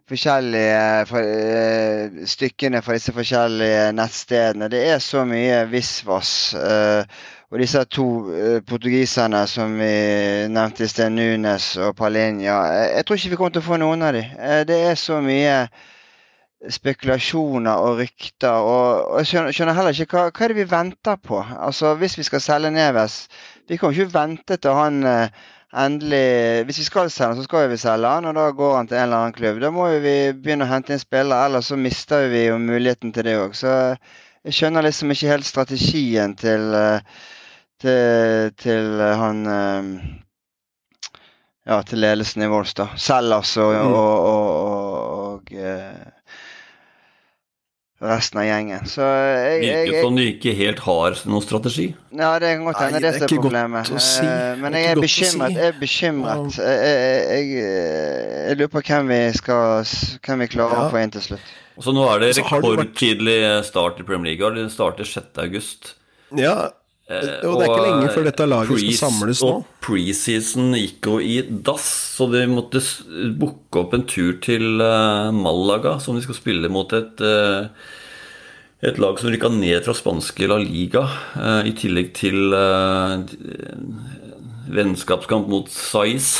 [0.09, 4.71] forskjellige for, uh, stykkene fra disse forskjellige nettstedene.
[4.73, 6.31] Det er så mye visvas.
[6.57, 7.05] Uh,
[7.49, 9.93] og disse to eh, portugiserne som vi
[10.53, 13.79] nevnte i sted, Nunes og Palinja, jeg, jeg, tror ikke vi kommer til å få
[13.81, 14.35] noen av dem.
[14.69, 15.63] det er så mye
[16.67, 18.51] spekulasjoner og rykter.
[18.51, 21.39] Og, og jeg skjønner, heller ikke hva, hva er det vi venter på.
[21.39, 23.21] Altså Hvis vi skal selge Neves
[23.69, 25.47] Vi kan jo ikke vente til han eh,
[25.85, 28.99] endelig Hvis vi skal selge så skal vi selge han, og da går han til
[28.99, 29.61] en eller annen klubb.
[29.63, 33.29] Da må vi begynne å hente inn spillere, ellers så mister vi jo muligheten til
[33.29, 33.55] det òg.
[33.55, 33.73] Så
[34.43, 37.21] jeg skjønner liksom ikke helt strategien til, eh,
[37.81, 39.83] til, til han eh,
[41.69, 42.89] ja, til ledelsen i Vols, da.
[42.97, 46.09] Selv altså, og, og, og, og
[47.99, 48.87] resten av gjengen.
[48.87, 51.87] Så jeg, jeg, jeg, som du ikke helt har noen strategi?
[52.15, 53.91] Ja, det kan godt hende det, det er problemet.
[53.91, 54.25] Si.
[54.25, 55.55] Eh, men jeg er bekymret.
[55.55, 56.59] Jeg er bekymret.
[56.63, 60.87] Jeg, jeg, lurer på hvem vi skal Hvem vi klarer ja.
[60.87, 61.55] å få inn til slutt.
[61.79, 64.55] Så nå er det rekordtidlig start i Premier League.
[64.57, 65.95] Det starter 6.8.
[66.39, 66.78] Ja, Eh,
[67.09, 69.47] og det er ikke lenge før dette laget skal samles nå.
[69.49, 71.87] Og preseason gikk jo i dass,
[72.19, 72.83] så de måtte
[73.39, 77.23] booke opp en tur til uh, Malaga, som de skal spille mot et,
[78.85, 81.07] et lag som rykka ned fra spanske La Liga,
[81.65, 82.53] i tillegg til
[84.69, 86.37] vennskapskamp mot Saiz.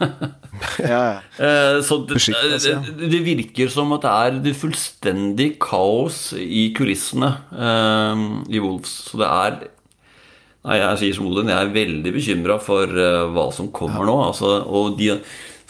[0.84, 1.20] ja.
[1.86, 2.20] Så det,
[2.60, 7.34] det, det, virker som at det er det fullstendig kaos i kulissene
[8.48, 8.96] i Wolves.
[9.08, 9.60] Så det er
[10.68, 14.16] Nei, jeg sier som Odin, jeg er veldig bekymra for uh, hva som kommer nå.
[14.26, 15.14] Altså, og de,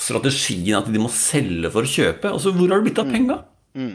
[0.01, 2.33] strategien at de må selge for å kjøpe.
[2.33, 3.15] Altså, hvor har det blitt av mm.
[3.15, 3.37] penga?
[3.79, 3.93] Mm.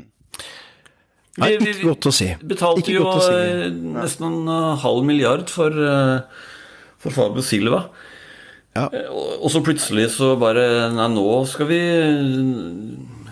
[1.42, 2.30] Nei, ikke godt å si.
[2.40, 3.32] Vi betalte jo si.
[3.36, 3.66] Eh,
[3.98, 5.76] nesten en uh, halv milliard for,
[7.04, 7.90] for Fabio Silva.
[8.76, 8.88] Ja.
[9.40, 11.78] Og så plutselig så bare Nei, nå skal vi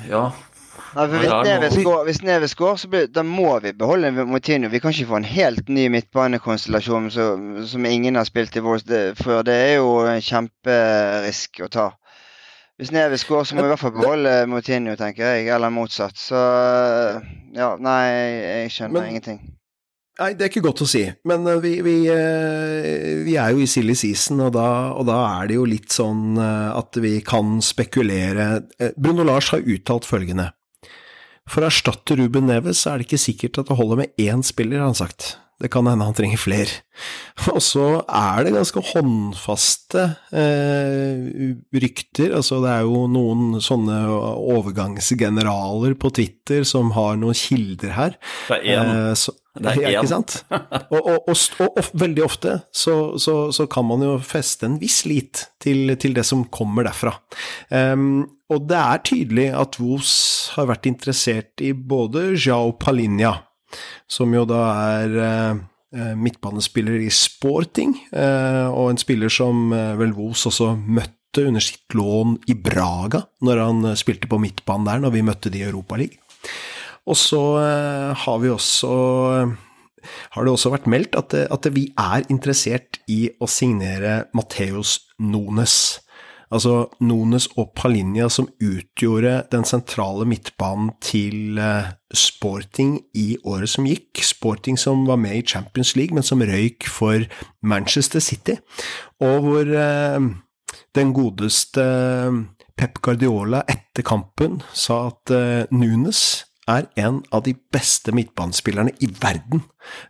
[0.07, 0.29] Ja,
[0.93, 4.69] Nei, hvis, Neves går, hvis Neves går, så blir, da må vi beholde Moutinho.
[4.69, 8.85] Vi kan ikke få en helt ny midtbanekonstellasjon som, som ingen har spilt i vår
[9.17, 9.41] før.
[9.47, 11.87] Det er jo en kjemperisk å ta.
[12.77, 15.49] Hvis Neves går, så må vi i hvert fall beholde Moutinho, tenker jeg.
[15.55, 16.17] Eller motsatt.
[16.19, 16.37] Så
[17.57, 19.43] ja, nei, jeg skjønner Men, ingenting.
[20.21, 23.63] Nei, det er ikke godt å si, men eh, vi, vi, eh, vi er jo
[23.63, 27.15] i silly season, og da, og da, er det jo litt sånn eh, at vi
[27.25, 28.51] kan spekulere.
[28.93, 30.51] Bruno Lars har uttalt følgende.
[31.49, 34.79] For å erstatte Ruben Neves er det ikke sikkert at det holder med én spiller,
[34.79, 35.35] har han sagt.
[35.61, 36.81] Det kan hende han trenger flere.
[37.53, 40.01] Og så er det ganske håndfaste
[40.35, 42.33] eh, rykter.
[42.35, 48.17] Altså, det er jo noen sånne overgangsgeneraler på Twitter som har noen kilder her.
[48.49, 48.93] Det er én.
[49.13, 49.97] Eh, det er én.
[49.99, 50.35] Ikke sant?
[50.49, 55.03] Og, og, og, og, veldig ofte så, så, så, kan man jo feste en viss
[55.09, 57.13] lit til, til det som kommer derfra.
[57.69, 60.13] Um, og det er tydelig at Vos
[60.57, 63.35] har vært interessert i både Jao Palinja,
[64.09, 64.63] som jo da
[64.97, 71.47] er uh, midtbanespiller i Sporting, uh, og en spiller som uh, vel Vos også møtte
[71.47, 75.63] under sitt lån i Braga, når han spilte på midtbanen der, når vi møtte de
[75.63, 76.21] i Europaligaen.
[77.09, 77.41] Og så
[78.15, 78.91] har vi også
[80.33, 86.03] har det også vært meldt at, at vi er interessert i å signere Mateus Nones.
[86.53, 93.87] Altså Nones og Palinja som utgjorde den sentrale midtbanen til eh, Sporting i året som
[93.89, 94.21] gikk.
[94.21, 97.25] Sporting som var med i Champions League, men som røyk for
[97.65, 98.59] Manchester City.
[99.23, 100.29] Og hvor eh,
[100.93, 102.41] den godeste eh,
[102.77, 109.09] Pep Guardiola etter kampen sa at eh, Nunes er en av de beste midtbanespillerne i
[109.19, 109.63] verden,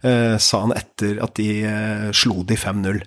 [0.05, 3.03] eh, sa han etter at de eh, slo de 5-0.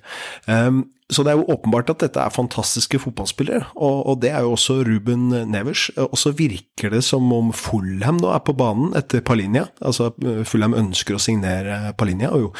[1.06, 4.56] Så det er jo åpenbart at dette er fantastiske fotballspillere, og, og det er jo
[4.56, 5.84] også Ruben Nevers.
[6.02, 9.68] Og så virker det som om Fulham nå er på banen etter Palinja.
[9.78, 10.10] Altså
[10.50, 12.50] Fulham ønsker å signere Palinja, og jo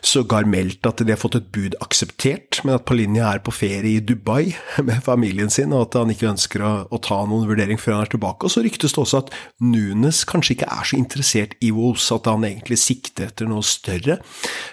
[0.00, 3.98] sågar meldt at de har fått et bud akseptert, men at Palinja er på ferie
[3.98, 4.54] i Dubai
[4.88, 8.06] med familien sin, og at han ikke ønsker å, å ta noen vurdering før han
[8.06, 8.48] er tilbake.
[8.48, 12.32] Og så ryktes det også at Nunes kanskje ikke er så interessert i Wolves, at
[12.32, 14.22] han egentlig sikter etter noe større,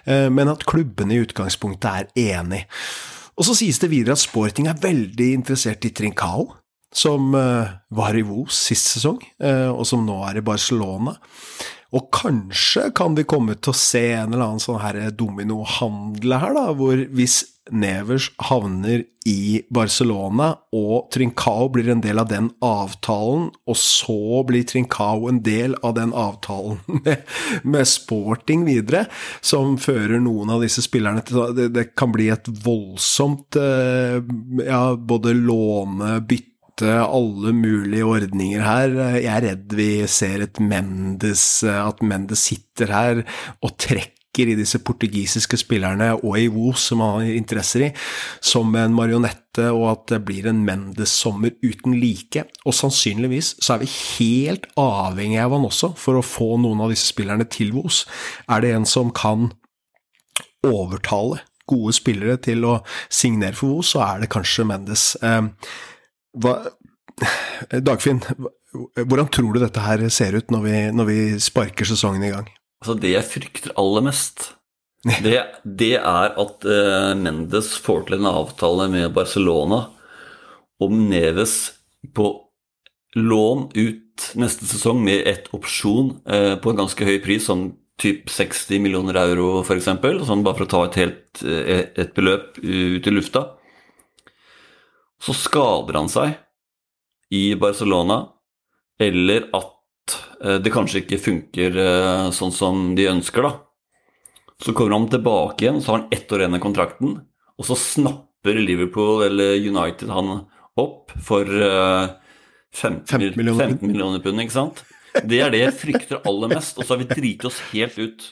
[0.08, 2.64] eh, men at klubbene i utgangspunktet er enig.
[3.40, 6.50] Og så sies det videre at Sporting er veldig interessert i Trincao,
[6.92, 11.16] som uh, var i Vos sist sesong, uh, og som nå er i Barcelona.
[11.96, 16.66] Og kanskje kan vi komme til å se en eller annen sånn dominohandel her, da,
[16.78, 23.78] hvor hvis Nevers havner i Barcelona, og Trincao blir en del av den avtalen, og
[23.78, 27.26] så blir Trincao en del av den avtalen med,
[27.64, 29.06] med sporting videre,
[29.42, 34.20] som fører noen av disse spillerne til Det, det kan bli et voldsomt eh,
[34.66, 38.94] ja, både låne, bytte alle mulige ordninger her.
[39.20, 43.26] Jeg er redd vi ser et Mendes, at Mendes sitter her
[43.60, 47.90] og trekker i disse portugisiske spillerne og i Wos, som han har interesser i,
[48.40, 52.46] som en marionette, og at det blir en Mendes-sommer uten like.
[52.64, 56.94] Og sannsynligvis så er vi helt avhengig av han også for å få noen av
[56.94, 58.06] disse spillerne til Wos.
[58.48, 59.50] Er det en som kan
[60.66, 65.12] overtale gode spillere til å signere for Wos, så er det kanskje Mendes.
[65.26, 65.42] Eh,
[66.40, 66.56] hva,
[67.90, 68.22] Dagfinn,
[68.72, 72.50] hvordan tror du dette her ser ut når vi, når vi sparker sesongen i gang?
[72.80, 74.54] Altså Det jeg frykter aller mest,
[75.24, 79.86] det, det er at uh, Mendes får til en avtale med Barcelona
[80.84, 81.56] om Neves
[82.16, 82.32] på
[83.16, 87.70] lån ut neste sesong med et opsjon uh, på en ganske høy pris, sånn
[88.00, 89.90] typ 60 millioner euro f.eks.,
[90.28, 93.42] sånn bare for å ta et, helt, eh, et beløp ut i lufta.
[95.20, 96.38] Så skader han seg
[97.36, 98.22] i Barcelona,
[99.00, 99.76] eller at
[100.40, 103.52] det kanskje ikke funker eh, sånn som de ønsker, da.
[104.64, 107.18] Så kommer han tilbake igjen, så har han ett år igjen av kontrakten,
[107.60, 110.32] og så snapper Liverpool eller United han
[110.80, 114.84] opp for 15, 15 millioner, 15 millioner pund, ikke sant?
[115.28, 118.28] Det er det jeg frykter aller mest, og så har vi driti oss helt ut.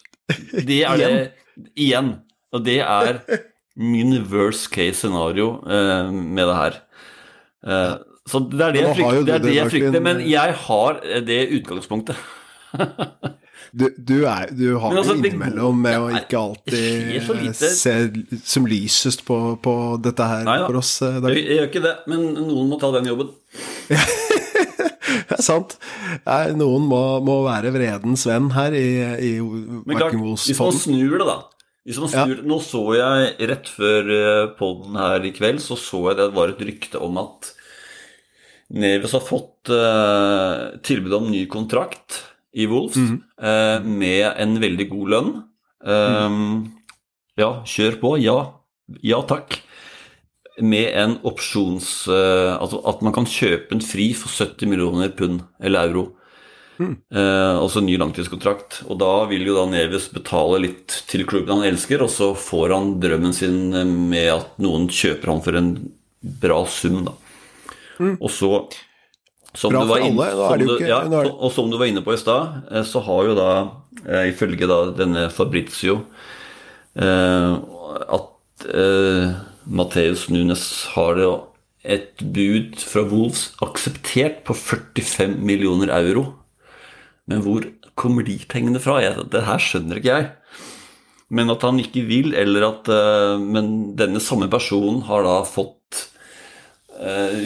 [0.68, 1.12] Det er det
[1.80, 2.14] igjen.
[2.56, 3.22] Og det er
[3.78, 6.78] min worst case scenario eh, med det her.
[8.28, 11.02] Eh, så det er det jeg frykter, det det jeg frykter men jeg har
[11.32, 12.24] det utgangspunktet.
[13.72, 17.94] Du, du, er, du har altså, det innimellom med å ikke alltid se
[18.48, 20.94] som lysest på, på dette her Neida, for oss.
[21.04, 23.34] Eh, jeg, jeg gjør ikke det, men noen må ta den jobben.
[25.28, 25.76] Det er sant.
[26.24, 28.88] Nei, noen må, må, være vredens venn her i,
[29.24, 31.38] i Men klart, hvis man snur det, da
[31.96, 32.26] snur, ja.
[32.48, 36.52] Nå så jeg rett før eh, poden her i kveld, så så jeg det var
[36.52, 37.54] et rykte om at
[38.68, 42.24] Neves har fått uh, tilbud om ny kontrakt
[42.58, 43.14] i Wolves mm.
[43.44, 45.32] uh, med en veldig god lønn.
[45.88, 46.58] Um, mm.
[47.40, 48.18] Ja, kjør på.
[48.20, 48.38] Ja.
[49.04, 49.62] Ja takk
[50.58, 52.08] med en opsjons...
[52.10, 56.08] Uh, altså at man kan kjøpe en fri for 70 millioner pund eller euro.
[56.78, 56.94] Mm.
[57.10, 58.84] Altså ny langtidskontrakt.
[58.86, 62.74] Og da vil jo da Neves betale litt til klubben han elsker, og så får
[62.76, 63.72] han drømmen sin
[64.12, 65.72] med at noen kjøper han for en
[66.44, 67.16] bra sum, da.
[68.00, 68.16] Mm.
[68.22, 68.52] Og så
[69.58, 72.20] som Bra da er det jo ikke ja, Og som du var inne på i
[72.20, 73.52] stad, eh, så har jo da,
[74.28, 76.04] ifølge da denne Fabrizio,
[76.98, 78.66] at
[79.66, 80.64] Mateus Nunes
[80.96, 81.28] har det
[81.98, 86.26] et bud fra Wolves akseptert på 45 millioner euro.
[87.30, 87.66] Men hvor
[87.98, 88.98] kommer de pengene fra?
[89.04, 90.30] Jeg, det her skjønner ikke jeg.
[91.30, 92.92] Men at han ikke vil, eller at
[93.42, 95.78] Men denne samme personen har da fått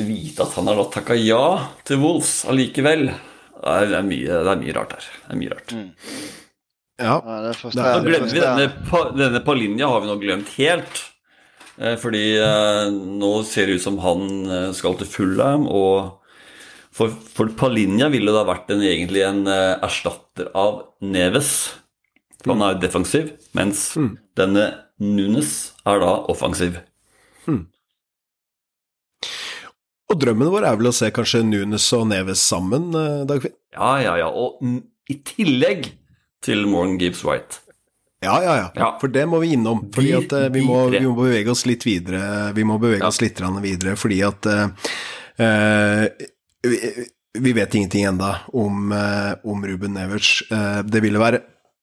[0.07, 1.43] vite at han har da takka ja
[1.87, 3.09] til Wolves allikevel.
[3.11, 5.07] Det er, det er, mye, det er mye rart her.
[5.25, 5.73] Det er mye rart.
[5.75, 5.89] Mm.
[7.01, 7.15] Ja.
[7.17, 7.51] ja det
[7.83, 8.67] er det, denne,
[9.17, 11.03] denne Palinja har vi nå glemt helt.
[11.81, 16.19] Eh, fordi eh, nå ser det ut som han eh, skal til Fullham, og
[16.93, 21.53] for, for Palinja ville det ha vært en, egentlig en erstatter av Neves.
[22.41, 24.11] For han er defensiv, mens mm.
[24.37, 24.65] denne
[25.01, 26.81] Nunes er da offensiv.
[27.45, 27.63] Mm.
[30.11, 32.91] Og drømmen vår er vel å se kanskje Nunes og Neves sammen,
[33.27, 33.55] Dagfinn?
[33.71, 34.27] Ja, ja, ja.
[34.27, 34.59] Og
[35.11, 35.93] i tillegg
[36.43, 37.61] til Morgan Gibbs White.
[38.21, 38.89] Ja, ja, ja, ja.
[39.01, 39.87] For det må vi innom.
[39.93, 42.51] Fordi at uh, vi, må, vi, må, bevege oss litt videre.
[42.53, 43.09] Vi må bevege ja.
[43.09, 44.67] oss litt videre, fordi at uh,
[46.61, 46.77] vi,
[47.39, 50.43] vi, vet ingenting enda om, om Ruben Nevers.
[50.85, 51.39] det ville være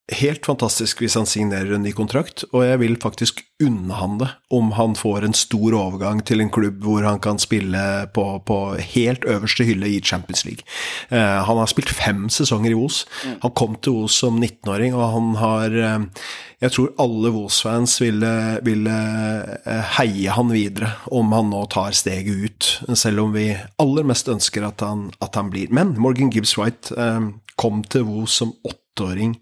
[0.09, 4.29] helt fantastisk hvis han signerer en ny kontrakt, og jeg vil faktisk unne han det
[4.55, 7.81] om han får en stor overgang til en klubb hvor han kan spille
[8.15, 8.59] på, på
[8.95, 10.65] helt øverste hylle i Champions League.
[11.13, 13.03] Uh, han har spilt fem sesonger i Os.
[13.25, 13.37] Mm.
[13.45, 16.07] Han kom til Os som 19-åring, og han har uh,
[16.63, 18.33] Jeg tror alle Os-fans ville,
[18.67, 18.97] ville
[19.67, 24.31] uh, heie han videre om han nå tar steget ut, selv om vi aller mest
[24.33, 25.69] ønsker at han, at han blir.
[25.71, 26.97] Men Morgan Gibbs White
[27.59, 29.35] kom til Os som åtte åring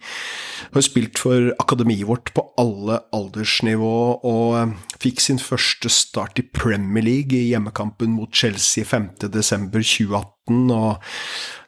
[0.75, 3.97] Har spilt for akademiet vårt på alle aldersnivå
[4.27, 11.03] og eh, fikk sin første start i Premier League i hjemmekampen mot Chelsea 5.12.2018, og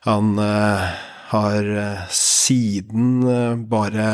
[0.07, 0.89] han uh,
[1.32, 3.22] har uh, siden
[3.70, 4.09] bare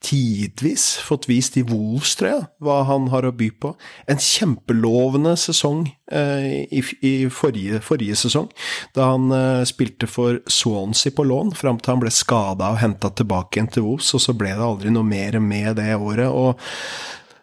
[0.00, 3.74] tidvis fått vist i Wolves, tror jeg, hva han har å by på.
[4.10, 8.48] En kjempelovende sesong eh, i, i forrige, forrige, sesong,
[8.96, 13.12] da han eh, spilte for Swansea på lån, fram til han ble skada og henta
[13.12, 16.28] tilbake igjen til Wolves, og så ble det aldri noe mer med det året.
[16.28, 16.60] og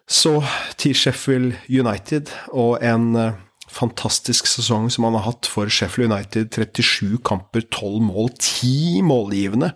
[0.08, 0.40] så
[0.80, 3.34] til Sheffield United og en eh,
[3.72, 6.52] fantastisk sesong som han har hatt for Sheffield United.
[6.56, 9.74] 37 kamper, 12 mål, 10 målgivende.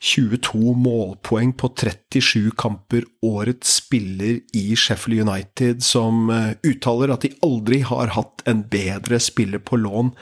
[0.00, 3.06] 22 målpoeng på 37 kamper.
[3.26, 9.20] Årets spiller i Sheffield United som eh, uttaler at de aldri har hatt en bedre
[9.22, 10.14] spiller på lån.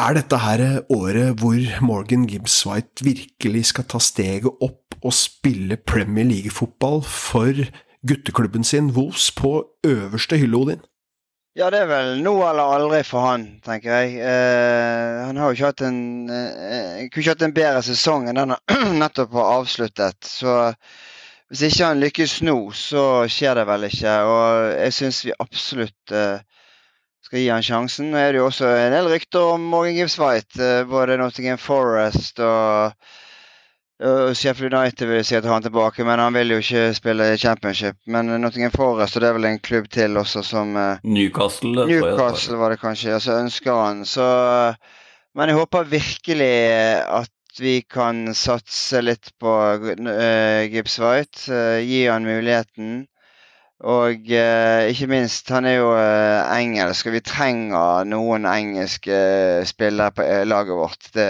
[0.00, 0.62] Er dette her
[0.94, 7.66] året hvor Morgan Gibbs-White virkelig skal ta steget opp og spille Premier League-fotball for
[8.06, 10.86] gutteklubben sin Wolves på øverste hylle, Odin?
[11.58, 14.20] Ja, det er vel nå eller aldri for han, tenker jeg.
[14.22, 18.54] Eh, han har jo ikke hatt en, eh, ikke hatt en bedre sesong enn den
[18.54, 20.28] han nettopp har avsluttet.
[20.30, 20.54] Så
[21.50, 24.14] hvis ikke han lykkes nå, så skjer det vel ikke.
[24.30, 26.38] Og jeg syns vi absolutt eh,
[27.26, 28.12] skal gi han sjansen.
[28.12, 30.54] Nå er det jo også en del rykter om Morgan Gibbs White.
[30.62, 32.94] Eh, både Nottingham Forest og
[34.00, 37.98] Sheffield United vil si at han er tilbake, men han vil jo ikke spille championship.
[38.08, 41.84] Men Nottingham Forest, og det er vel en klubb til også som eh, Newcastle.
[41.90, 43.12] Newcastle var det kanskje.
[43.18, 44.04] Altså ønsker han.
[44.08, 44.24] Så
[45.34, 46.54] Men jeg håper virkelig
[47.20, 51.44] at vi kan satse litt på uh, Gibbs White.
[51.50, 53.04] Uh, gi han muligheten.
[53.80, 59.62] Og eh, ikke minst, han er jo eh, engelsk, og vi trenger noen engelske eh,
[59.68, 61.08] spillere på eh, laget vårt.
[61.14, 61.28] Det,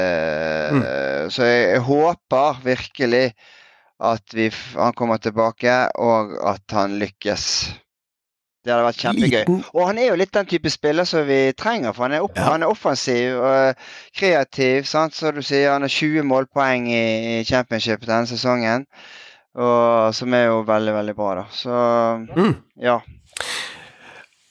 [0.75, 1.31] mm.
[1.31, 3.29] Så jeg, jeg, håper virkelig
[4.01, 7.47] at vi, han kommer tilbake, og at han lykkes.
[8.65, 9.39] Det hadde vært kjempegøy.
[9.39, 9.63] Liten.
[9.71, 12.35] Og han er jo litt den type spiller som vi trenger, for han er, opp,
[12.35, 12.51] ja.
[12.51, 13.87] han er offensiv og
[14.19, 14.91] kreativ.
[14.91, 15.15] Sant?
[15.15, 17.05] Så du sier han har 20 målpoeng i,
[17.39, 18.91] i championship denne sesongen.
[19.59, 21.47] Og, som er jo veldig, veldig bra, da.
[21.55, 21.79] Så
[22.37, 22.53] mm.
[22.85, 23.01] ja.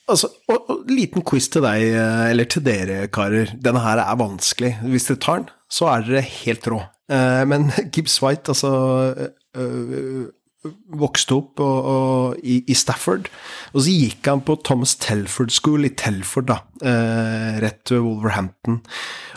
[0.10, 3.54] Altså, og, og, liten quiz til deg, eh, eller til dere karer.
[3.62, 4.74] Denne her er vanskelig.
[4.90, 6.82] Hvis dere tar den, så er dere helt rå.
[7.14, 8.74] Eh, men Gibbs White, altså
[9.56, 10.28] øh,
[11.00, 13.30] vokste opp og, og, i, i, Stafford,
[13.72, 18.82] og så gikk han på Thomas Telford School i Telford, da, eh, rett ved Wolverhampton.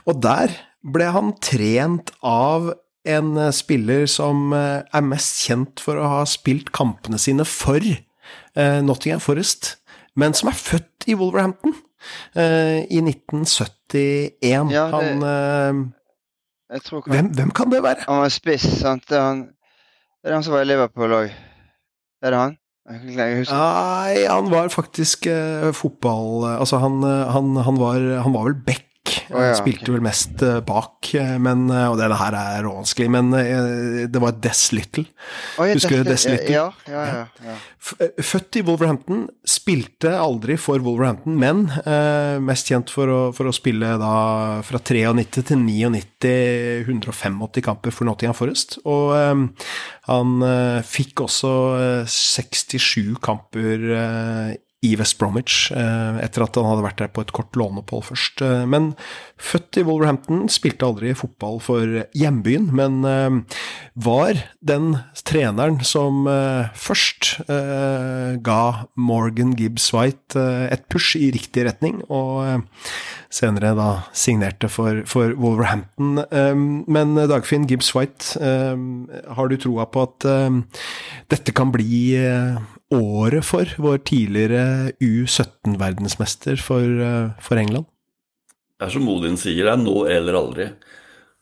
[0.09, 2.73] Og der ble han trent av
[3.09, 7.83] en eh, spiller som eh, er mest kjent for å ha spilt kampene sine for
[7.83, 9.77] eh, Nottingham Forest,
[10.19, 11.75] men som er født i Wolverhampton
[12.35, 14.33] i 1971.
[14.43, 15.21] Ja, det, han
[17.07, 18.03] hvem, hvem, kan det være?
[18.09, 19.05] Han var spiss, sant.
[19.07, 19.45] Det er han,
[20.19, 21.37] det er han som var i Liverpool òg.
[22.27, 22.57] Er det han?
[22.91, 26.49] Nei, han var faktisk uh, fotball...
[26.57, 28.89] Altså, han, han, han, var, han var vel back
[29.33, 33.09] Oh, ja, Spilte vel mest uh, bak, eh, men, uh, og denne her er råvanskelig,
[33.13, 33.31] men
[34.13, 35.05] det var Dess Little.
[35.57, 36.53] Oh, ja, Husker du Dess Little?
[36.53, 41.65] Ja, ja, ja, Født i Wolverhampton, spilte aldri for Wolverhampton, men
[42.47, 44.13] mest kjent for å, for å, spille da
[44.63, 46.35] fra 93 til 99,
[46.87, 48.79] 185 kamper for Nottingham Forest.
[48.87, 49.11] Og
[50.07, 50.47] han
[50.87, 51.53] fikk også
[52.07, 53.89] 67 kamper
[54.83, 58.43] i West Bromwich, eh, etter at han hadde vært der på et kort låneopphold først.
[58.43, 58.93] Eh, men
[59.39, 63.61] født i Wolverhampton, spilte aldri fotball for hjembyen, men eh,
[63.95, 66.25] var den treneren som
[66.75, 68.63] først ga
[68.97, 70.41] Morgan Gibbs White
[70.73, 72.65] et push i riktig retning, og
[73.33, 76.23] senere da signerte for, for Wolverhampton.
[76.89, 80.29] Men Dagfinn Gibbs White, har du troa på at
[81.33, 82.17] dette kan bli
[82.93, 87.87] året for vår tidligere U17-verdensmester for, eh, for, England?
[88.79, 90.67] Det er som Odin sier, det er nå eller aldri.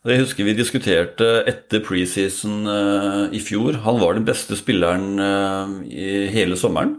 [0.05, 3.83] Jeg husker vi diskuterte etter preseason uh, i fjor.
[3.83, 6.95] Han var den beste spilleren uh, i hele sommeren,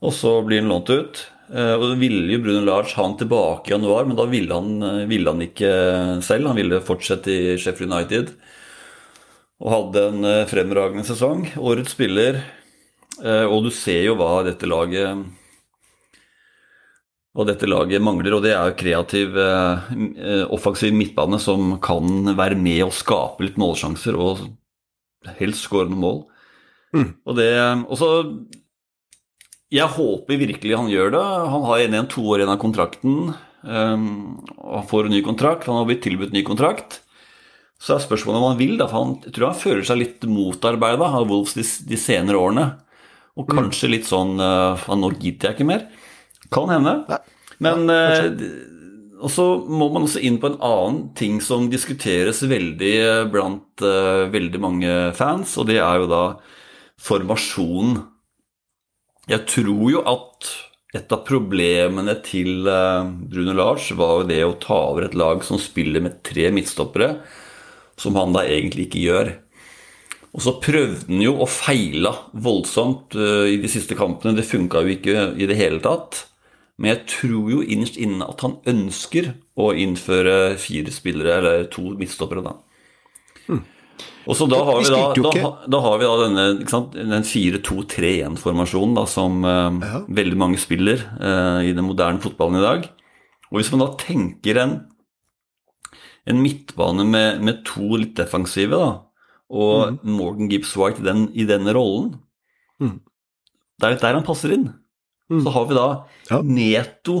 [0.00, 1.26] og så blir han lånt ut.
[1.48, 5.06] Og det ville jo Bruno Lars ha han tilbake i januar, men da ville han,
[5.08, 5.70] ville han ikke
[6.20, 6.50] selv.
[6.50, 8.34] Han ville fortsette i Sheffield United
[9.64, 11.46] og hadde en fremragende sesong.
[11.56, 12.57] Årets spiller, Eh,
[13.18, 15.26] og du ser jo hva dette laget
[17.38, 22.58] hva dette laget mangler, og det er jo kreativ, eh, offensiv midtbane som kan være
[22.58, 24.42] med og skape litt målsjanser og
[25.38, 26.18] helst skåre noen mål.
[26.96, 27.10] Mm.
[27.26, 27.52] Og det
[27.86, 28.08] også,
[29.70, 31.20] Jeg håper virkelig han gjør det.
[31.52, 33.34] Han har igjen to år igjen av kontrakten.
[33.60, 35.66] Um, og han får en ny kontrakt.
[35.68, 37.02] Han har blitt tilbudt ny kontrakt.
[37.76, 40.24] Så er spørsmålet om han vil, da, for han, jeg tror han føler seg litt
[40.24, 42.64] motarbeida av Wolves de, de senere årene.
[43.38, 43.54] Og mm.
[43.54, 45.86] kanskje litt sånn uh, Nå gidder jeg ikke mer.
[46.54, 47.20] Kan hende.
[47.62, 48.28] Men uh,
[49.18, 53.82] Og så må man også inn på en annen ting som diskuteres veldig eh, blant
[53.82, 56.22] veldig mange fans, og det er jo da
[57.02, 57.96] formasjonen.
[59.30, 60.48] Jeg tror jo at
[60.94, 65.58] et av problemene til Bruno Lars var jo det å ta over et lag som
[65.62, 67.10] spiller med tre midtstoppere,
[67.98, 69.34] som han da egentlig ikke gjør.
[70.38, 74.36] Og så prøvde han jo og feila voldsomt uh, i de siste kampene.
[74.38, 76.28] Det funka jo ikke i det hele tatt.
[76.78, 81.90] Men jeg tror jo innerst inne at han ønsker å innføre fire spillere, eller to
[81.98, 82.54] midtstoppere, da.
[84.28, 86.44] Og så da har Vi da, da, da har vi da denne
[86.94, 90.02] den 4-2-3-1-formasjonen da, som eh, Ja.
[90.06, 92.86] veldig mange spiller eh, i den moderne fotballen i dag.
[93.50, 94.76] Og hvis man da tenker en,
[96.28, 99.07] en midtbane med, med to litt defensive, da,
[99.48, 102.18] og Morgan Gibbs White den, i denne rollen
[102.80, 102.98] mm.
[103.78, 104.64] Det er der han passer inn.
[105.30, 105.42] Mm.
[105.44, 105.88] Så har vi da
[106.30, 106.40] Ja.
[106.42, 107.18] Neto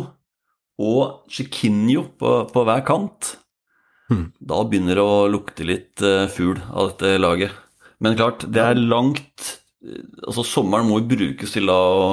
[0.78, 3.36] og Chiquinho på, på hver kant.
[4.08, 4.32] Mhm.
[4.40, 7.54] Da begynner det å lukte litt uh, fugl av dette laget.
[8.00, 12.04] Men klart, det er langt eh, Altså, sommeren må jo brukes til da å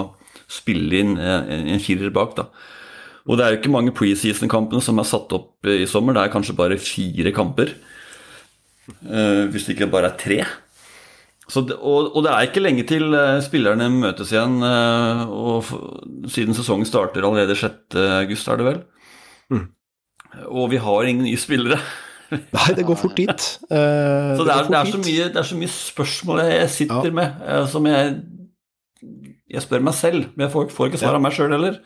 [0.49, 2.47] spille inn eh, en en firer bak, da.
[3.25, 6.13] Og det er jo ikke mange preseason-kampene som er satt opp i sommer.
[6.13, 7.73] Det er kanskje bare fire kamper.
[8.89, 10.39] Eh, hvis det ikke bare er tre.
[11.49, 14.57] Så det, og, og det er ikke lenge til eh, spillerne møtes igjen.
[14.65, 15.69] eh, og
[16.33, 17.95] siden sesongen starter allerede 6.
[18.21, 18.79] august, er det vel?
[19.53, 19.65] Mm.
[20.49, 21.77] Og vi har ingen nye spillere.
[22.33, 23.43] Nei, det går fort dit.
[23.69, 26.69] Uh, Så det er, går det er, så, mye, det er så mye spørsmål jeg
[26.73, 27.13] sitter Ja.
[27.13, 28.15] med, som jeg
[29.53, 31.77] Jeg spør meg selv, men jeg får, får ikke svar av meg sjøl heller.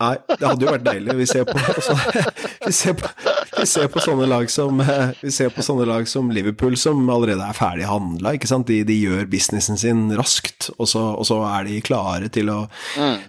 [0.00, 1.16] Nei, det hadde jo vært deilig.
[1.18, 1.96] Vi ser på, så,
[2.66, 3.10] vi ser på,
[3.58, 4.80] vi ser på sånne lag som
[5.20, 8.32] Vi ser på sånne lag som Liverpool, som allerede er ferdig handla.
[8.70, 12.62] De, de gjør businessen sin raskt, og så, og så er de klare til å,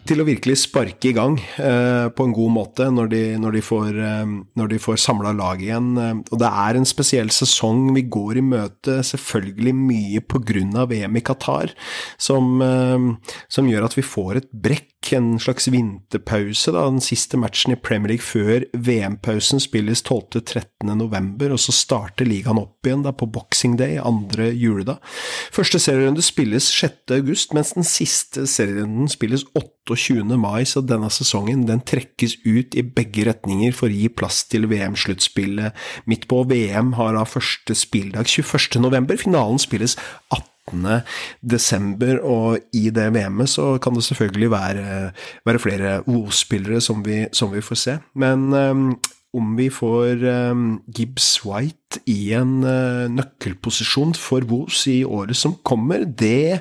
[0.08, 3.64] til å virkelig sparke i gang eh, på en god måte når de, når de
[3.66, 5.92] får, eh, får samla laget igjen.
[6.32, 10.40] Og det er en spesiell sesong vi går i møte, selvfølgelig mye pga.
[10.92, 11.72] VM i Qatar,
[12.22, 16.72] som, eh, som gjør at vi får et brekk, en slags vinterpause.
[16.72, 16.86] Da.
[16.86, 22.88] Den siste matchen i Premier League før VM-pausen spilles 12.-13.11, og så starter ligaen opp
[22.88, 25.02] igjen da, på Boxing Day, andre juledag.
[25.54, 30.38] Første serierunde spilles 6.8, mens den siste serierunden spilles 28.
[30.38, 34.70] mai, så denne sesongen den trekkes ut i begge retninger for å gi plass til
[34.72, 35.76] VM-sluttspillet
[36.10, 36.46] midt på.
[36.52, 38.80] VM har da første spilldag 21.
[38.84, 39.20] november.
[39.20, 39.98] Finalen spilles
[40.30, 40.48] 18.
[41.42, 45.12] desember, og i det VM-et så kan det selvfølgelig være,
[45.46, 47.98] være flere O-spillere som, som vi får se.
[48.16, 49.00] Men um,
[49.32, 55.54] om vi får um, Gibbs White i en uh, nøkkelposisjon for Woos i året som
[55.68, 56.60] kommer, det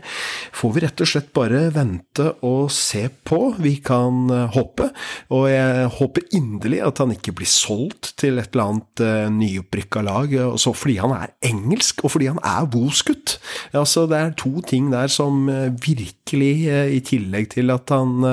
[0.54, 3.40] får vi rett og slett bare vente og se på.
[3.58, 4.86] Vi kan uh, håpe,
[5.34, 9.04] og jeg håper inderlig at han ikke blir solgt til et eller annet
[9.34, 13.38] nyopprykka lag, også fordi han er engelsk, og fordi han er Woos-gutt.
[13.74, 15.48] Altså, det er to ting der som
[15.82, 18.30] virkelig, i tillegg til at han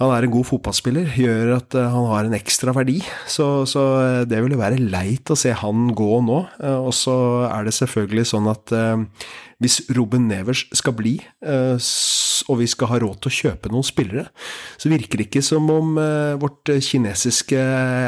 [0.00, 2.98] han er en god fotballspiller, gjør at eh, han har en ekstra verdi.
[3.28, 6.38] Så, så eh, det ville være leit å se han gå nå.
[6.64, 7.16] Eh, Og så
[7.50, 8.72] er det selvfølgelig sånn at
[9.62, 11.14] hvis Ruben Nevers skal bli,
[11.46, 11.90] eh,
[12.50, 14.26] og vi skal ha råd til å kjøpe noen spillere,
[14.80, 17.60] så virker det ikke som om eh, vårt kinesiske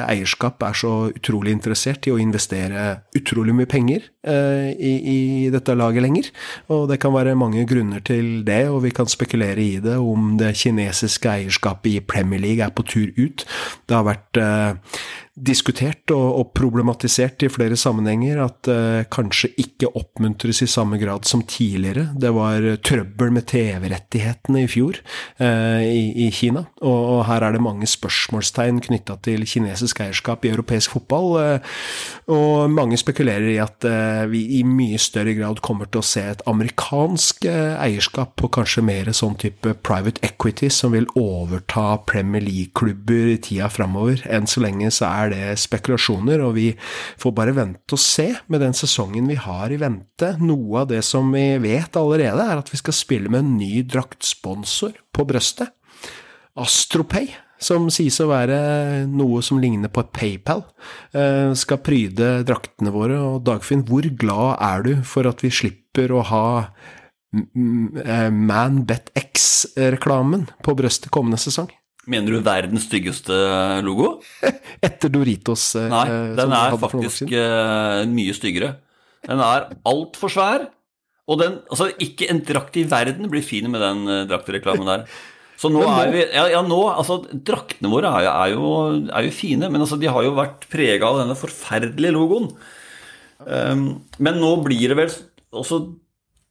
[0.05, 2.86] eierskap er så utrolig interessert i å investere
[3.16, 5.18] utrolig mye penger eh, i, i
[5.55, 6.30] dette laget lenger.
[6.74, 10.34] Og det kan være mange grunner til det, og vi kan spekulere i det om
[10.40, 13.46] det kinesiske eierskapet i Premier League er på tur ut.
[13.86, 14.42] Det har vært
[15.35, 21.26] diskutert og, og problematisert i flere sammenhenger at eh, kanskje ikke oppmuntres i samme grad
[21.26, 22.07] som tidligere.
[22.14, 25.01] Det var trøbbel med TV-rettighetene i fjor
[25.43, 30.47] eh, i, i Kina, og, og her er det mange spørsmålstegn knytta til kinesisk eierskap
[30.47, 31.35] i europeisk fotball.
[31.43, 31.74] Eh,
[32.30, 36.22] og mange spekulerer i at eh, vi i mye større grad kommer til å se
[36.30, 42.45] et amerikansk eh, eierskap på kanskje mer sånn type private equity som vil overta Premier
[42.45, 44.22] League-klubber i tida framover.
[44.30, 46.66] Enn så lenge så er det spekulasjoner, og vi
[47.20, 50.34] får bare vente og se med den sesongen vi har i vente.
[50.42, 53.84] Noe av det som vi vet allerede, er at vi skal spille med en ny
[53.88, 55.72] draktsponsor på brøstet.
[56.60, 58.58] Astropay, som sies å være
[59.10, 60.64] noe som ligner på PayPal,
[61.14, 63.18] eh, skal pryde draktene våre.
[63.18, 66.46] Og Dagfinn, hvor glad er du for at vi slipper å ha
[67.34, 71.66] Man Bet X-reklamen på brøstet kommende sesong?
[72.11, 73.36] Mener du verdens styggeste
[73.86, 74.18] logo?
[74.86, 75.70] Etter Doritos.
[75.80, 78.74] eh, Nei, eh, den er faktisk eh, mye styggere.
[79.24, 80.66] Den er altfor svær.
[81.24, 85.07] Og den, altså ikke en drakt i verden blir fin med den draktreklamen der.
[85.61, 89.09] Så nå nå- er vi Ja, ja nå, altså draktene våre er, jo- er, jo,
[89.14, 92.50] er jo fine, men altså de har jo vært prega av denne forferdelige logoen.
[93.44, 93.84] Um,
[94.18, 95.14] men nå blir det vel
[95.55, 95.78] også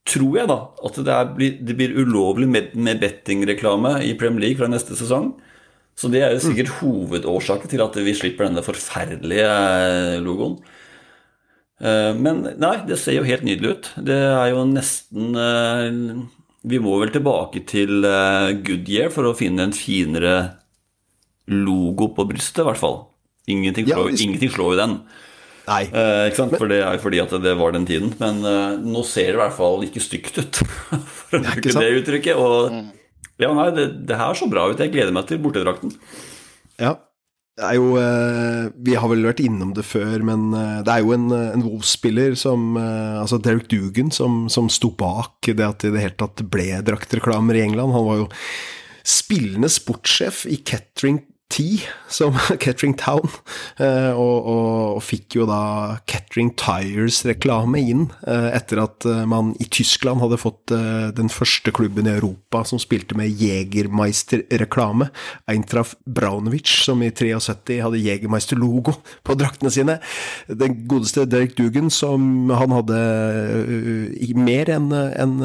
[0.06, 4.60] tror jeg da at det, blir- det blir ulovlig med, med bettingreklame i Premier League
[4.60, 5.34] fra neste sesong.
[5.95, 10.58] Så det er jo sikkert hovedårsaken til at vi slipper denne forferdelige eh, logoen.
[11.84, 13.91] Eh, Men nei, det ser jo helt nydelig ut.
[14.10, 16.24] Det er jo nesten eh,
[16.66, 18.01] Vi må vel tilbake til
[18.66, 20.36] Goodyear for å finne en finere
[21.51, 23.01] logo på brystet, i hvert fall.
[23.51, 24.93] Ingenting Ja, slår, hvis- ingenting slår jo den.
[25.68, 25.84] Nei.
[25.88, 26.57] Eh, ikke sant?
[26.59, 28.11] For det er jo fordi at det var den tiden.
[28.20, 30.59] Men eh, nå ser det i hvert fall ikke stygt ut,
[31.30, 32.36] for å bruke det uttrykket.
[32.36, 34.84] Og ja, nei, det, det her så bra ut.
[34.84, 35.95] Jeg gleder meg til bortedrakten.
[36.82, 36.97] Ja.
[37.53, 41.03] Det er jo eh, Vi har vel vært innom det før, men eh, det er
[41.03, 45.61] jo en, eh, en Wolves-spiller som eh, Altså Derek Dugan som, som sto bak det
[45.61, 47.93] at det i det hele tatt ble draktreklamer i England.
[47.93, 48.32] Han var jo
[49.05, 51.22] spillende sportssjef i Kettering
[51.54, 53.30] T, som Kettering Town,
[53.78, 59.51] eh, og, og, og fikk jo da Kettering Tires-reklame inn eh, etter at eh, man
[59.62, 65.10] i Tyskland hadde fått den første klubben i Europa som spilte med Jegermeister-reklame.
[65.49, 68.95] Eintraff Braunovic, som i 73 hadde Jegermeister-logo
[69.26, 69.97] på draktene sine.
[70.47, 72.99] Den godeste Derek Dugan, som han hadde
[74.39, 75.36] mer enn en,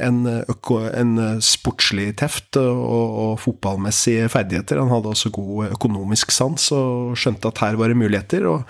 [0.00, 1.14] en, en
[1.44, 4.80] sportslig teft og, og fotballmessige ferdigheter.
[4.80, 8.46] Han hadde også god økonomisk sans og skjønte at her var det muligheter.
[8.50, 8.64] og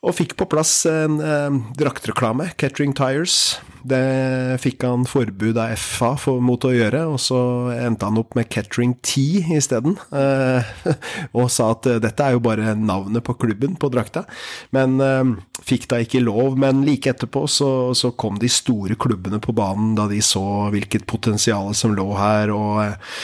[0.00, 3.58] og fikk på plass en eh, draktreklame, Catering Tires.
[3.84, 7.40] Det fikk han forbud av FA for, mot å gjøre, og så
[7.74, 9.98] endte han opp med Catering Tea isteden.
[10.08, 10.70] Eh,
[11.36, 14.24] og sa at eh, dette er jo bare navnet på klubben på drakta.
[14.72, 15.34] Men eh,
[15.68, 16.56] fikk da ikke lov.
[16.60, 21.04] Men like etterpå så, så kom de store klubbene på banen da de så hvilket
[21.08, 23.14] potensial som lå her, og eh,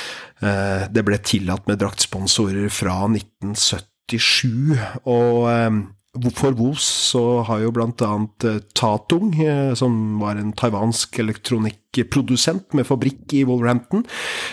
[0.41, 4.77] det ble tillatt med draktsponsorer fra 1977.
[5.09, 5.79] og eh,
[6.37, 12.75] for Vos så har jo blant annet eh, Tatung, eh, som var en taiwansk elektronikkprodusent
[12.77, 14.07] med fabrikk i Wolverhampton,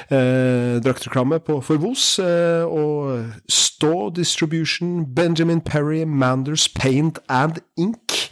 [0.10, 2.20] eh, draktreklame for Vos.
[2.20, 8.30] Eh, og Staw Distribution, Benjamin Perry, Manders Paint and Ink.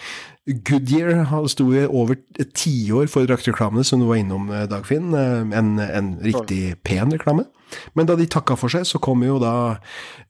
[0.48, 2.18] Goodyear sto i over
[2.58, 5.14] tiår for draktreklamene, som du var innom, eh, Dagfinn.
[5.14, 7.46] Eh, En, en riktig pen reklame.
[7.96, 9.78] Men da de takka for seg, så kom jo da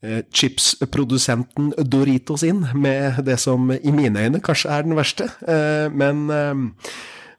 [0.02, 5.30] eh, chipsprodusenten Doritos inn med det som i mine øyne kanskje er den verste.
[5.48, 6.54] Eh, men eh,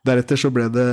[0.08, 0.88] deretter så ble det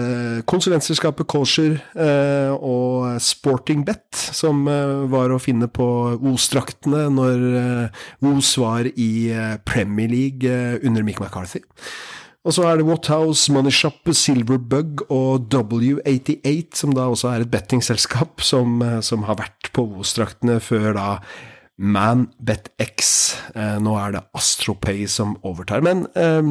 [0.50, 5.88] konsulentselskapet Colsher eh, og Sporting Bet som eh, var å finne på
[6.30, 11.64] Os-draktene når eh, Os var i eh, Premier League eh, under Mick McCarthy.
[12.40, 17.52] Og så er det Wathouse, Money Shop, Silverbug og W88, som da også er et
[17.52, 21.08] bettingselskap som, eh, som har vært på Os-draktene før da
[21.80, 23.08] ManBetX.
[23.56, 25.80] Eh, nå er det Astropay som overtar.
[25.84, 26.50] Men eh,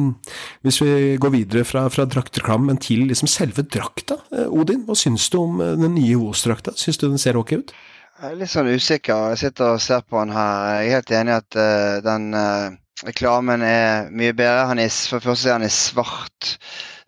[0.66, 5.28] hvis vi går videre fra, fra draktreklamen til liksom selve drakta, eh, Odin, hva syns
[5.30, 6.74] du om eh, den nye Os-drakta?
[6.78, 7.74] Syns du den ser ok ut?
[8.20, 9.30] Jeg er litt sånn usikker.
[9.32, 10.64] Jeg sitter og ser på den her.
[10.74, 12.74] Jeg er helt enig i at uh, den uh,
[13.06, 14.66] reklamen er mye bedre.
[14.68, 16.50] Han er, for det første er han i svart,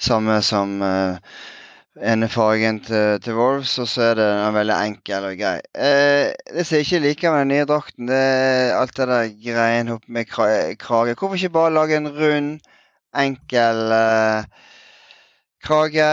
[0.01, 1.21] samme som uh,
[2.01, 5.57] ene fargen til, til Wolves, og så er det den veldig enkel og grei.
[5.77, 9.33] Eh, det som jeg ikke liker med den nye drakten, det er alt det der
[9.45, 11.17] greien opp med krage.
[11.19, 12.53] Hvorfor ikke bare lage en rund,
[13.23, 14.71] enkel eh,
[15.63, 16.09] krage.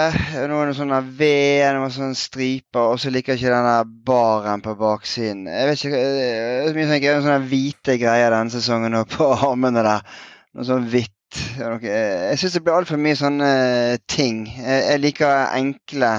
[0.51, 1.30] Noen sånne V,
[1.77, 5.47] noen sånne striper, og så liker jeg ikke den der baren på baksiden.
[5.47, 9.05] Jeg vet ikke, eh, det er mye sånn greier, sånne hvite greier denne sesongen nå
[9.15, 10.19] på armene der.
[10.57, 11.15] Noe sånn hvitt.
[11.59, 13.51] Noe- Jeg syns det blir altfor mye sånne
[14.07, 14.45] ting.
[14.57, 16.11] Jeg, liker enkle,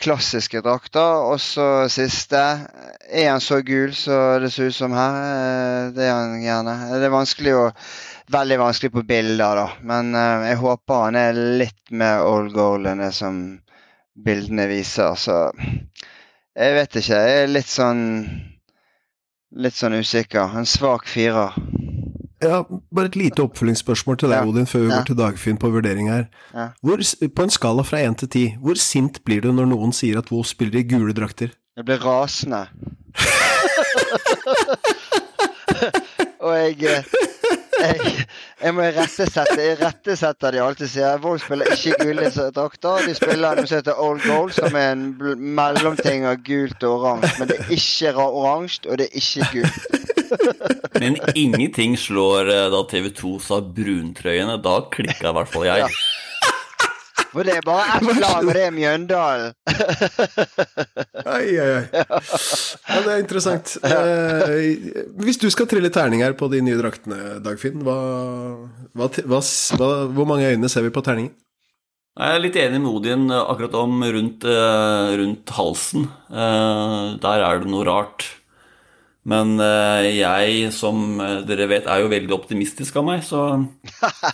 [0.00, 1.24] klassiske drakter.
[1.30, 2.40] Og så siste.
[3.10, 5.18] Er han så gul som det ser ut som her?
[5.24, 6.76] Eh, Det er han gjerne.
[6.98, 7.66] Det er vanskelig å
[8.30, 9.68] Veldig vanskelig på bilder, da.
[9.82, 13.40] Men eh, jeg håper han er litt mer old goal enn det som
[14.14, 15.16] bildene viser.
[15.18, 15.50] Så
[16.54, 17.18] jeg vet ikke.
[17.26, 18.04] Jeg er litt sånn
[19.50, 20.46] Litt sånn usikker.
[20.54, 21.56] En svak firer.
[22.42, 22.62] Ja,
[22.94, 24.46] bare et lite oppfølgingsspørsmål til deg, Ja.
[24.48, 24.96] Odin, før vi Ja.
[24.98, 26.24] går til Dagfinn på vurdering her.
[26.54, 26.68] Ja.
[26.82, 26.96] Hvor,
[27.36, 30.30] på en skala fra én til ti, hvor sint blir du når noen sier at
[30.32, 31.48] Wolf spiller i gule drakter?
[31.76, 32.66] Jeg blir rasende.
[36.40, 37.04] Og jeg, eh,
[37.80, 38.26] jeg
[38.62, 40.88] Jeg må irettesette Jeg irettesetter de alltid.
[40.92, 42.94] Sier Wolf spiller ikke gule drakter.
[43.06, 45.04] De spiller noe som heter Old Gold, som er en
[45.56, 47.32] mellomting av gult og oransje.
[47.38, 49.76] Men det er ikke ra- oransje, og det er ikke gult.
[51.00, 54.58] Men ingenting slår eh, da TV2 sa bruntrøyene.
[54.64, 55.86] Da klikka i hvert fall jeg.
[55.86, 55.90] Ja.
[57.30, 59.52] For det er bare ett lag, og det er Mjøndalen.
[61.30, 61.84] Ai, ai, ai.
[61.92, 63.76] Ja, det er interessant.
[63.86, 64.88] Eh,
[65.22, 67.94] hvis du skal trille terning her på de nye draktene, Dagfinn, hva,
[68.98, 69.40] hva, hva,
[69.78, 71.36] hva, hvor mange øyne ser vi på terningen?
[72.18, 76.08] Jeg er litt enig med Odin akkurat om rundt, eh, rundt halsen.
[76.28, 78.26] Eh, der er det noe rart.
[79.28, 83.42] Men eh, jeg, som eh, dere vet, er jo veldig optimistisk av meg, så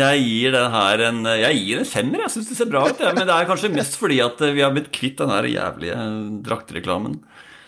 [0.00, 2.24] jeg gir den her en Jeg gir en femmer.
[2.26, 4.64] Jeg syns det ser bra ut, men det er kanskje mest fordi at eh, vi
[4.66, 6.00] har blitt kvitt den her jævlige
[6.46, 7.20] draktreklamen.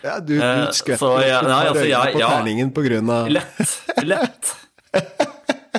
[0.03, 2.31] Ja, du, du Eh, skvetter jeg- nei, altså, jeg- på ja.
[2.35, 3.77] terningen på grunn av Lett.
[4.03, 4.55] Lett.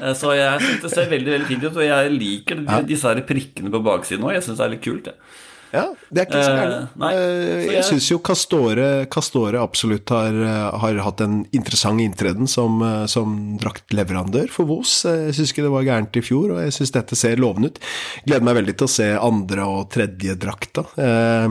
[0.04, 3.20] Eh, Så jeg synes det ser veldig veldig fint ut, og jeg liker disse her
[3.30, 4.34] prikkene på baksiden òg.
[4.34, 5.06] Jeg syns det er litt kult.
[5.06, 5.14] Jeg.
[5.14, 6.92] Ja, det er ikke så gærent.
[7.10, 12.48] Eh, Jeg jeg- syns jo Castore, Castore absolutt har, eh, har hatt en interessant inntreden
[12.48, 15.04] som, som draktleverandør for Vos.
[15.04, 17.80] Jeg syns ikke det var gærent i fjor, og jeg syns dette ser lovende ut.
[18.28, 20.86] Gleder meg veldig til å se andre og tredje drakta.
[20.98, 21.50] Eh,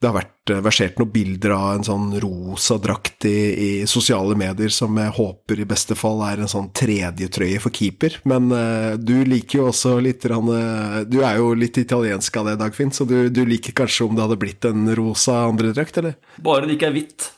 [0.00, 4.32] Det har vært eh, versert noen bilder av en sånn rosa drakt i, i sosiale
[4.38, 8.16] medier som jeg håper i beste fall er en sånn tredjetrøye for keeper.
[8.24, 12.56] Men uh, du liker jo også litt eh, Du er jo litt italiensk av det,
[12.62, 16.16] Dagfinn, så du, du liker kanskje om det hadde blitt en rosa andredrakt, eller?
[16.40, 17.30] Bare det ikke er hvitt.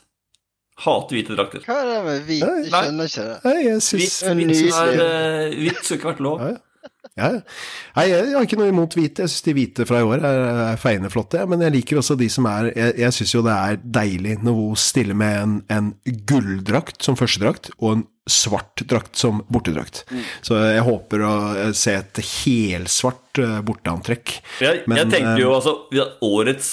[0.83, 1.67] Hater hvite drakter.
[1.67, 2.43] Hva er det med hvit?
[2.47, 3.39] Jeg skjønner ikke det.
[3.43, 6.39] Nei, jeg Hvitt, en hvitt, ny er, eh, hvitt skulle ikke vært lov.
[6.47, 6.69] Ja, ja.
[7.13, 7.27] Ja.
[7.93, 9.21] Nei, jeg har ikke noe imot hvite.
[9.25, 10.39] Jeg syns de hvite fra i år er,
[10.73, 11.43] er feiende flotte.
[11.49, 14.55] Men jeg liker også de som er Jeg, jeg syns jo det er deilig når
[14.57, 15.91] hun stiller med en, en
[16.29, 20.05] gulldrakt som førstedrakt, og en svart drakt som bortedrakt.
[20.41, 24.37] Så jeg håper å eh, se et helsvart eh, borteantrekk.
[24.63, 26.69] Jeg, Men, jeg tenker jo eh, altså Årets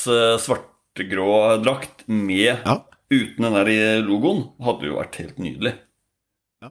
[0.47, 1.33] svartgrå
[1.65, 2.79] drakt med Ja.
[3.11, 5.75] uten den der logoen hadde jo vært helt nydelig.
[6.63, 6.71] Ja,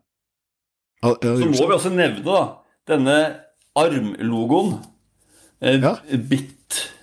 [1.03, 2.39] ja, Så må vi også nevne da
[2.89, 3.19] denne
[3.83, 4.77] armlogoen.
[5.61, 5.95] Eh, Ja.
[6.29, 6.55] Bit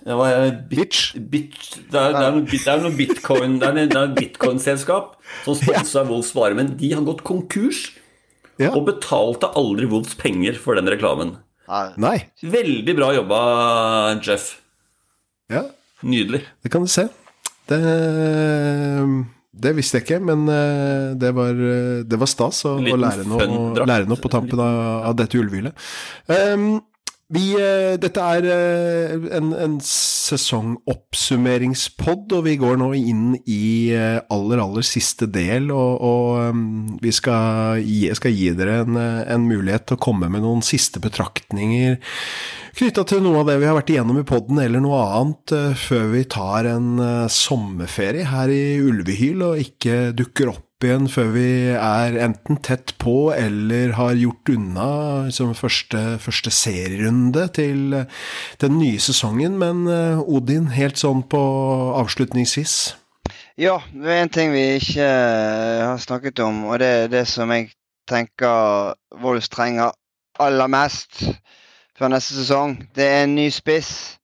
[0.07, 1.11] Hva er Bitch.
[1.29, 1.57] bit,
[1.91, 6.05] det, er, det, er noe, det er noe bitcoin Det er et bitcoin-selskap som sponsa
[6.07, 7.89] Wolfs vare, men de har gått konkurs
[8.57, 8.71] Ja.
[8.71, 11.35] og betalte aldri Wolfs penger for den reklamen.
[11.67, 11.91] Nei.
[11.99, 12.15] Nei.
[12.41, 13.41] Veldig bra jobba,
[14.23, 14.61] Jeff.
[15.51, 15.65] Ja,
[16.01, 16.41] Nydelig.
[16.63, 17.09] det kan du se.
[17.67, 17.81] Det,
[19.63, 23.25] det visste jeg ikke, men eh, det var, eh, det var stas å, å lære,
[23.27, 23.47] noe,
[23.81, 24.77] lære noe på tampen av,
[25.09, 25.87] av dette ulvehylet.
[26.29, 26.77] Um,
[27.35, 34.21] vi, eh, dette er eh, en, en sesongoppsummeringspod, og vi går nå inn i eh,
[34.31, 39.43] aller, aller siste del, og, og um, vi skal gi, skal gi dere en, en
[39.43, 41.99] mulighet til å komme med noen siste betraktninger
[42.77, 45.49] knytta til noe av det vi har vært igjennom i podden, eller noe annet,
[45.81, 47.01] før vi tar en
[47.33, 53.31] sommerferie her i Ulvehyl og ikke dukker opp igjen før vi er enten tett på
[53.33, 54.89] eller har gjort unna
[55.33, 57.95] som første, første serierunde til
[58.61, 59.57] den nye sesongen.
[59.57, 61.41] Men eh, Odin, helt sånn på
[61.97, 62.77] avslutningsvis.
[63.57, 67.25] Ja, det er en ting vi ikke eh, har snakket om, og det er det
[67.29, 67.71] som jeg
[68.07, 69.95] tenker Wolves trenger
[70.37, 71.23] aller mest
[71.97, 72.77] før neste sesong.
[72.93, 74.16] Det er en ny spiss.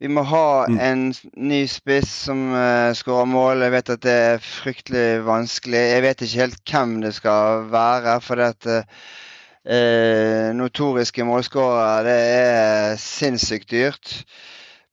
[0.00, 0.78] Vi må ha Mm.
[0.80, 3.60] en ny spiss som uh, skårer mål.
[3.66, 5.82] Jeg vet at det er fryktelig vanskelig.
[5.92, 12.16] Jeg vet ikke helt hvem det skal være, for det at uh, notoriske målskårere, det
[12.16, 14.24] er sinnssykt dyrt.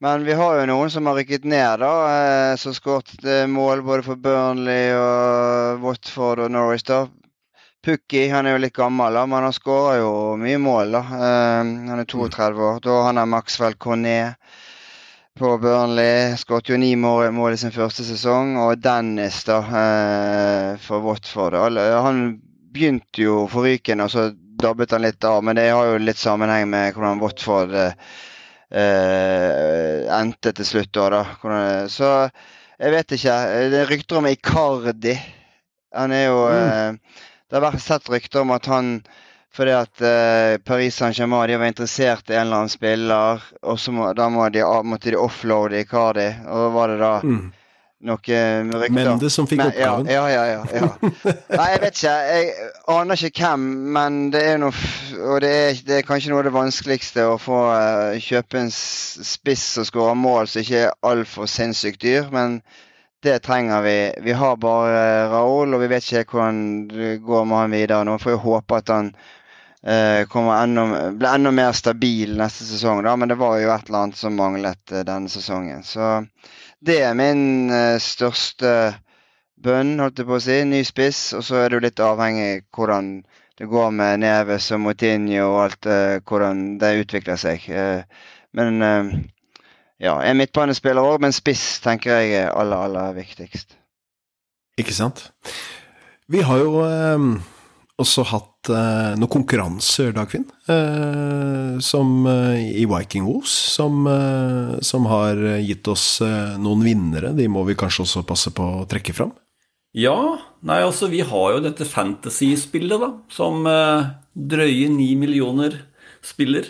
[0.03, 1.93] Men vi har jo noen som har rykket ned, da.
[2.51, 6.83] Uh, som skåret mål både for Burnley og Watford og Norwich.
[6.83, 7.05] da.
[7.87, 10.97] Pukki han er jo litt gammel, da, men han skårer jo mye mål.
[10.99, 11.03] da.
[11.15, 12.83] Uh, han er 32 år.
[12.83, 14.35] Da han er Maxwell Cornet
[15.37, 16.35] på Burnley.
[16.37, 18.55] Skåret jo ni mål, mål i sin første sesong.
[18.61, 21.53] Og Dennis da, eh, for Watford.
[21.53, 22.41] Han
[22.73, 25.43] begynte jo forrykende, og så dabbet han litt av.
[25.43, 27.93] Men det har jo litt sammenheng med hvordan Watford eh,
[28.71, 30.93] eh, endte til slutt.
[30.97, 31.23] Da, da.
[31.41, 32.11] Hvordan, så
[32.77, 33.37] jeg vet ikke.
[33.73, 35.17] Det er rykter om Icardi.
[35.97, 38.97] Han er jo eh, Det har vært sett rykter om at han
[39.57, 43.91] fordi at eh, Paris Saint-Germain de var interessert i en eller annen spiller, og så
[43.95, 46.27] må, da må de, måtte de offloade Icardi.
[46.45, 47.47] Og da var det da Mm.
[48.05, 48.93] noe rykter.
[48.93, 50.05] Mendes som fikk Men- oppgaven.
[50.13, 50.65] Ja, ja, ja.
[50.69, 51.31] ja, ja.
[51.57, 52.11] Nei, jeg vet ikke.
[52.29, 52.51] Jeg
[52.93, 53.63] aner ikke hvem,
[53.95, 54.73] men det er noe
[55.31, 58.69] Og det er, det er kanskje noe av det vanskeligste å få uh, kjøpe en
[58.71, 62.59] spiss som skårer mål som ikke er altfor sinnssykt dyr, men
[63.25, 63.97] det trenger vi.
[64.29, 66.61] Vi har bare Raoul, og vi vet ikke hvordan
[66.93, 68.05] det går med han videre.
[68.05, 69.33] Nå får vi håpe at han eh,
[69.85, 74.17] enda, blir enda mer stabil neste sesong, da, men det var jo et eller annet
[74.17, 75.83] som manglet eh, denne sesongen.
[75.83, 76.25] Så
[76.79, 78.71] det er min eh, største
[79.57, 80.57] bønn, holdt jeg på å si.
[80.65, 81.21] Ny spiss.
[81.37, 83.21] Og så er det jo litt avhengig hvordan
[83.57, 87.65] det går med Neves og Moutinho og alt, eh, hvordan det utvikler seg.
[87.69, 88.03] Eh,
[88.57, 89.11] men eh,
[90.05, 93.77] ja, en midtbanespiller òg, men spiss tenker jeg er aller, aller viktigst.
[94.77, 95.31] Ikke sant?
[96.29, 97.29] Vi har jo eh,
[97.97, 105.07] også hatt eh, noen konkurranser, Dagfinn, eh, som eh, i Viking Wolves, som, eh, som
[105.09, 107.33] har gitt oss eh, noen vinnere.
[107.37, 109.33] De må vi kanskje også passe på å trekke fram.
[109.97, 110.13] Ja,
[110.61, 115.79] nei, altså vi har jo dette fantasy-spillet, da, som eh, drøye ni millioner
[116.21, 116.69] spiller.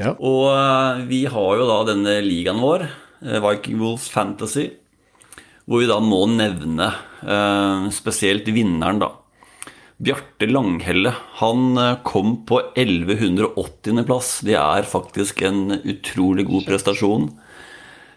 [0.00, 0.16] Ja.
[0.16, 2.88] Og vi har jo da denne ligaen vår,
[3.20, 4.70] Viking Wolves Fantasy,
[5.68, 6.88] hvor vi da må nevne
[7.22, 9.12] eh, spesielt vinneren, da.
[10.00, 14.30] Bjarte Langhelle han eh, kom på 1180.-plass.
[14.48, 17.28] Det er faktisk en utrolig god prestasjon.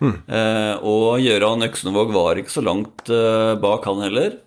[0.03, 0.15] Mm.
[0.27, 4.39] Eh, og Gøran Øksnevåg var ikke så langt eh, bak, han heller.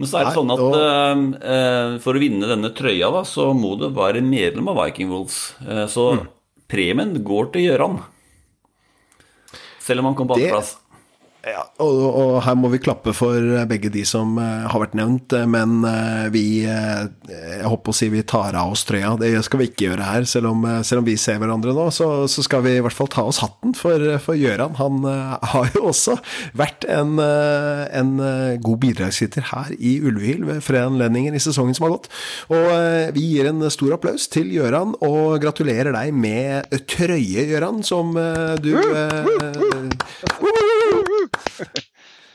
[0.00, 3.50] Men så er det Nei, sånn at eh, for å vinne denne trøya, da, så
[3.54, 5.40] må du være medlem av Viking Wolves.
[5.92, 6.24] Så mm.
[6.70, 8.00] premien går til Gøran.
[9.82, 10.76] Selv om han kom på andreplass.
[11.42, 13.34] Ja, og, og, her må vi klappe for
[13.66, 17.96] begge de som uh, har vært nevnt, eh, men uh, vi uh, Jeg håper å
[17.98, 19.16] si vi tar av oss trøya.
[19.18, 20.26] Det skal vi ikke gjøre her.
[20.28, 23.10] Selv om, selv om vi ser hverandre nå, så, så, skal vi i hvert fall
[23.10, 24.76] ta oss hatten for, for Gjøran.
[24.78, 26.14] Han har jo også
[26.58, 28.12] vært en, en
[28.62, 32.10] god bidragsyter her i Ulvehyl ved flere anledninger i sesongen som har gått.
[32.54, 32.68] Og
[33.16, 38.14] vi gir en stor applaus til Gjøran, og gratulerer deg med trøye, Gjøran, som
[38.62, 38.74] du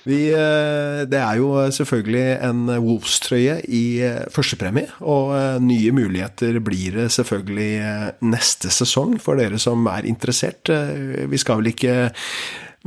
[0.07, 6.61] vi, eh, det er jo selvfølgelig en Wolves-trøye i eh, førstepremie, og eh, nye muligheter
[6.63, 10.71] blir det selvfølgelig neste sesong for dere som er interessert.
[11.27, 11.97] Vi skal vel ikke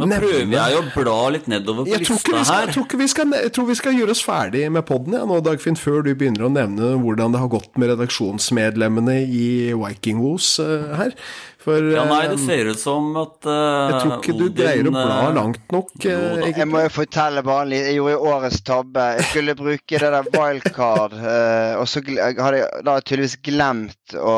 [0.01, 2.71] nå prøver jeg å bla litt nedover på lista her.
[2.71, 5.79] Jeg tror, skal, jeg tror, vi skal gjøre oss ferdig med poden ja, nå, Dagfinn,
[5.81, 9.47] før du begynner å nevne hvordan det har gått med redaksjonsmedlemmene i
[9.77, 11.17] Viking Woos uh, her.
[11.61, 14.55] For, ja, nei, det eh, ser ut som at uh, Jeg tror ikke du Odin,
[14.63, 15.91] greier å bla langt nok.
[16.01, 17.89] Uh, jeg må jo fortelle bare litt.
[17.91, 19.05] Jeg gjorde årets tabbe.
[19.19, 24.37] Jeg skulle bruke det der wildcard, uh, og så hadde jeg da tydeligvis glemt å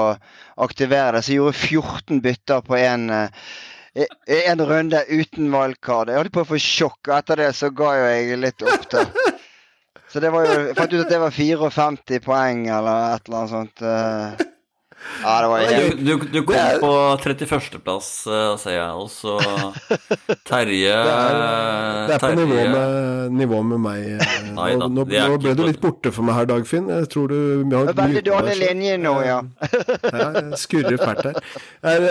[0.66, 1.22] aktivere det.
[1.22, 3.06] Så jeg gjorde 14 bytter på én
[3.94, 6.08] en runde uten wildcard.
[6.08, 8.88] Jeg holdt på å få sjokk, og etter det så ga jo jeg litt opp.
[8.92, 9.04] da.
[10.12, 13.38] Så det var jo, jeg fant ut at det var 54 poeng eller et eller
[13.38, 14.48] annet sånt.
[15.22, 15.98] Ja, det var helt...
[15.98, 16.92] du, du, du, kom på
[17.22, 19.36] 31.-plass, uh, ser jeg, og så
[20.48, 21.36] Terje Det er,
[22.08, 24.06] det er på nivå med, nivå med meg.
[24.16, 26.90] Eh, Nei, da, nå, nå ble du litt borte for meg her, Dagfinn.
[26.90, 29.38] Jeg tror du har Veldig dårlig linje nå, ja.
[30.22, 30.28] ja
[30.58, 31.40] skurrer fælt her.
[31.92, 32.08] Er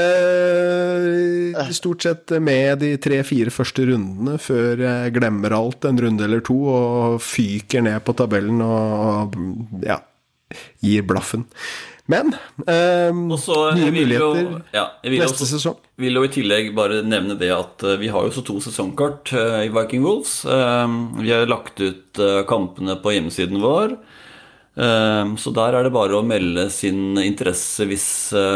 [1.57, 6.43] uh, stort sett med de tre-fire første rundene før jeg glemmer alt en runde eller
[6.45, 9.35] to og fyker ned på tabellen og
[9.85, 9.99] ja,
[10.83, 11.47] gir blaffen.
[12.09, 12.33] Men
[12.67, 15.77] eh, Også, nye muligheter jo, ja, neste også, sesong.
[15.95, 18.57] Jeg vil jo i tillegg bare nevne det at uh, vi har jo så to
[18.63, 20.41] sesongkart uh, i Viking Wolves.
[20.47, 20.87] Uh,
[21.21, 23.95] vi har lagt ut kampene på hjemmesiden vår.
[24.71, 28.05] Så der er det bare å melde sin interesse hvis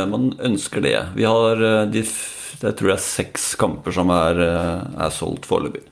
[0.08, 0.96] man ønsker det.
[1.18, 1.60] Vi har
[1.92, 5.84] de, jeg tror det er seks kamper som er, er solgt foreløpig.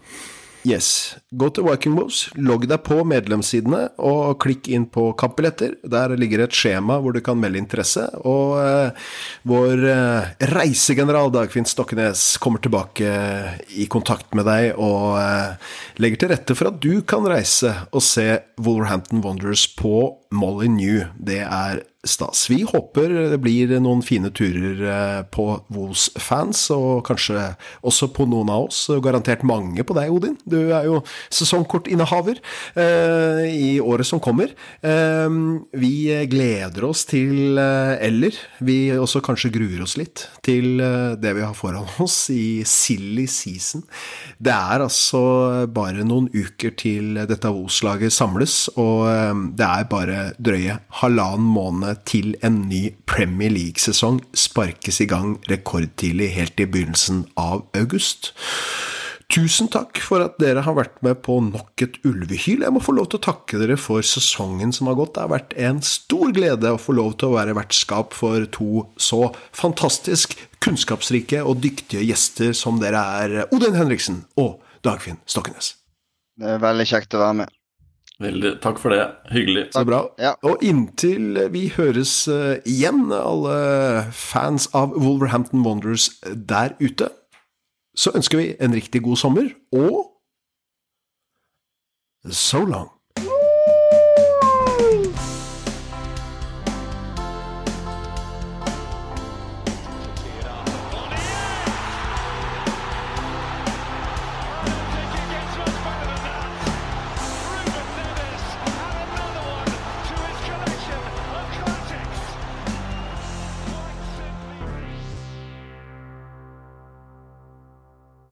[0.63, 1.17] Yes.
[1.35, 5.75] Gå til Viking Moves, logg deg på medlemssidene og klikk inn på kampbilletter.
[5.83, 8.05] Der ligger et skjema hvor du kan melde interesse.
[8.23, 9.09] Og eh,
[9.49, 13.11] vår eh, reisegeneral Dagfinn Stokkenes kommer tilbake
[13.75, 18.05] i kontakt med deg og eh, legger til rette for at du kan reise og
[18.05, 18.29] se
[18.63, 21.03] Wolverhampton Wonders på Molly New.
[21.21, 22.49] Det er stas.
[22.51, 27.53] Vi håper det blir noen fine turer eh, på Wolves-fans, og kanskje
[27.87, 28.81] også på noen av oss.
[29.03, 30.35] Garantert mange på deg, Odin.
[30.43, 30.99] Du er jo
[31.33, 32.41] sesongkortinnehaver
[32.75, 34.51] eh, i året som kommer.
[34.83, 35.37] Eh,
[35.79, 35.93] vi
[36.31, 41.45] gleder oss til, eh, eller vi også kanskje gruer oss litt, til eh, det vi
[41.45, 43.85] har foran oss i silly season.
[44.43, 45.23] Det er altså
[45.71, 52.03] bare noen uker til dette Wolves-laget samles, og eh, det er bare drøye halvannen måned
[52.09, 58.33] til en ny Premier League-sesong sparkes i gang rekordtidlig helt i begynnelsen av august.
[59.33, 62.61] Tusen takk for at dere har vært med på nok et ulvehyl.
[62.61, 65.15] Jeg må få lov til å takke dere for sesongen som har gått.
[65.15, 68.83] Det har vært en stor glede å få lov til å være vertskap for to
[69.01, 75.73] så fantastisk kunnskapsrike og dyktige gjester som dere er, Odin Henriksen og Dagfinn Stokkenes.
[76.37, 77.57] Det er veldig kjekt å være med.
[78.21, 79.07] Veldig, takk for det.
[79.33, 79.65] Hyggelig.
[79.73, 80.03] Så bra.
[80.21, 80.35] Ja.
[80.45, 83.57] Og inntil vi høres uh, igjen, alle
[84.13, 87.09] fans av Wolverhampton Wonders der ute,
[87.97, 90.09] så ønsker vi en riktig god sommer, og
[92.29, 92.89] so long.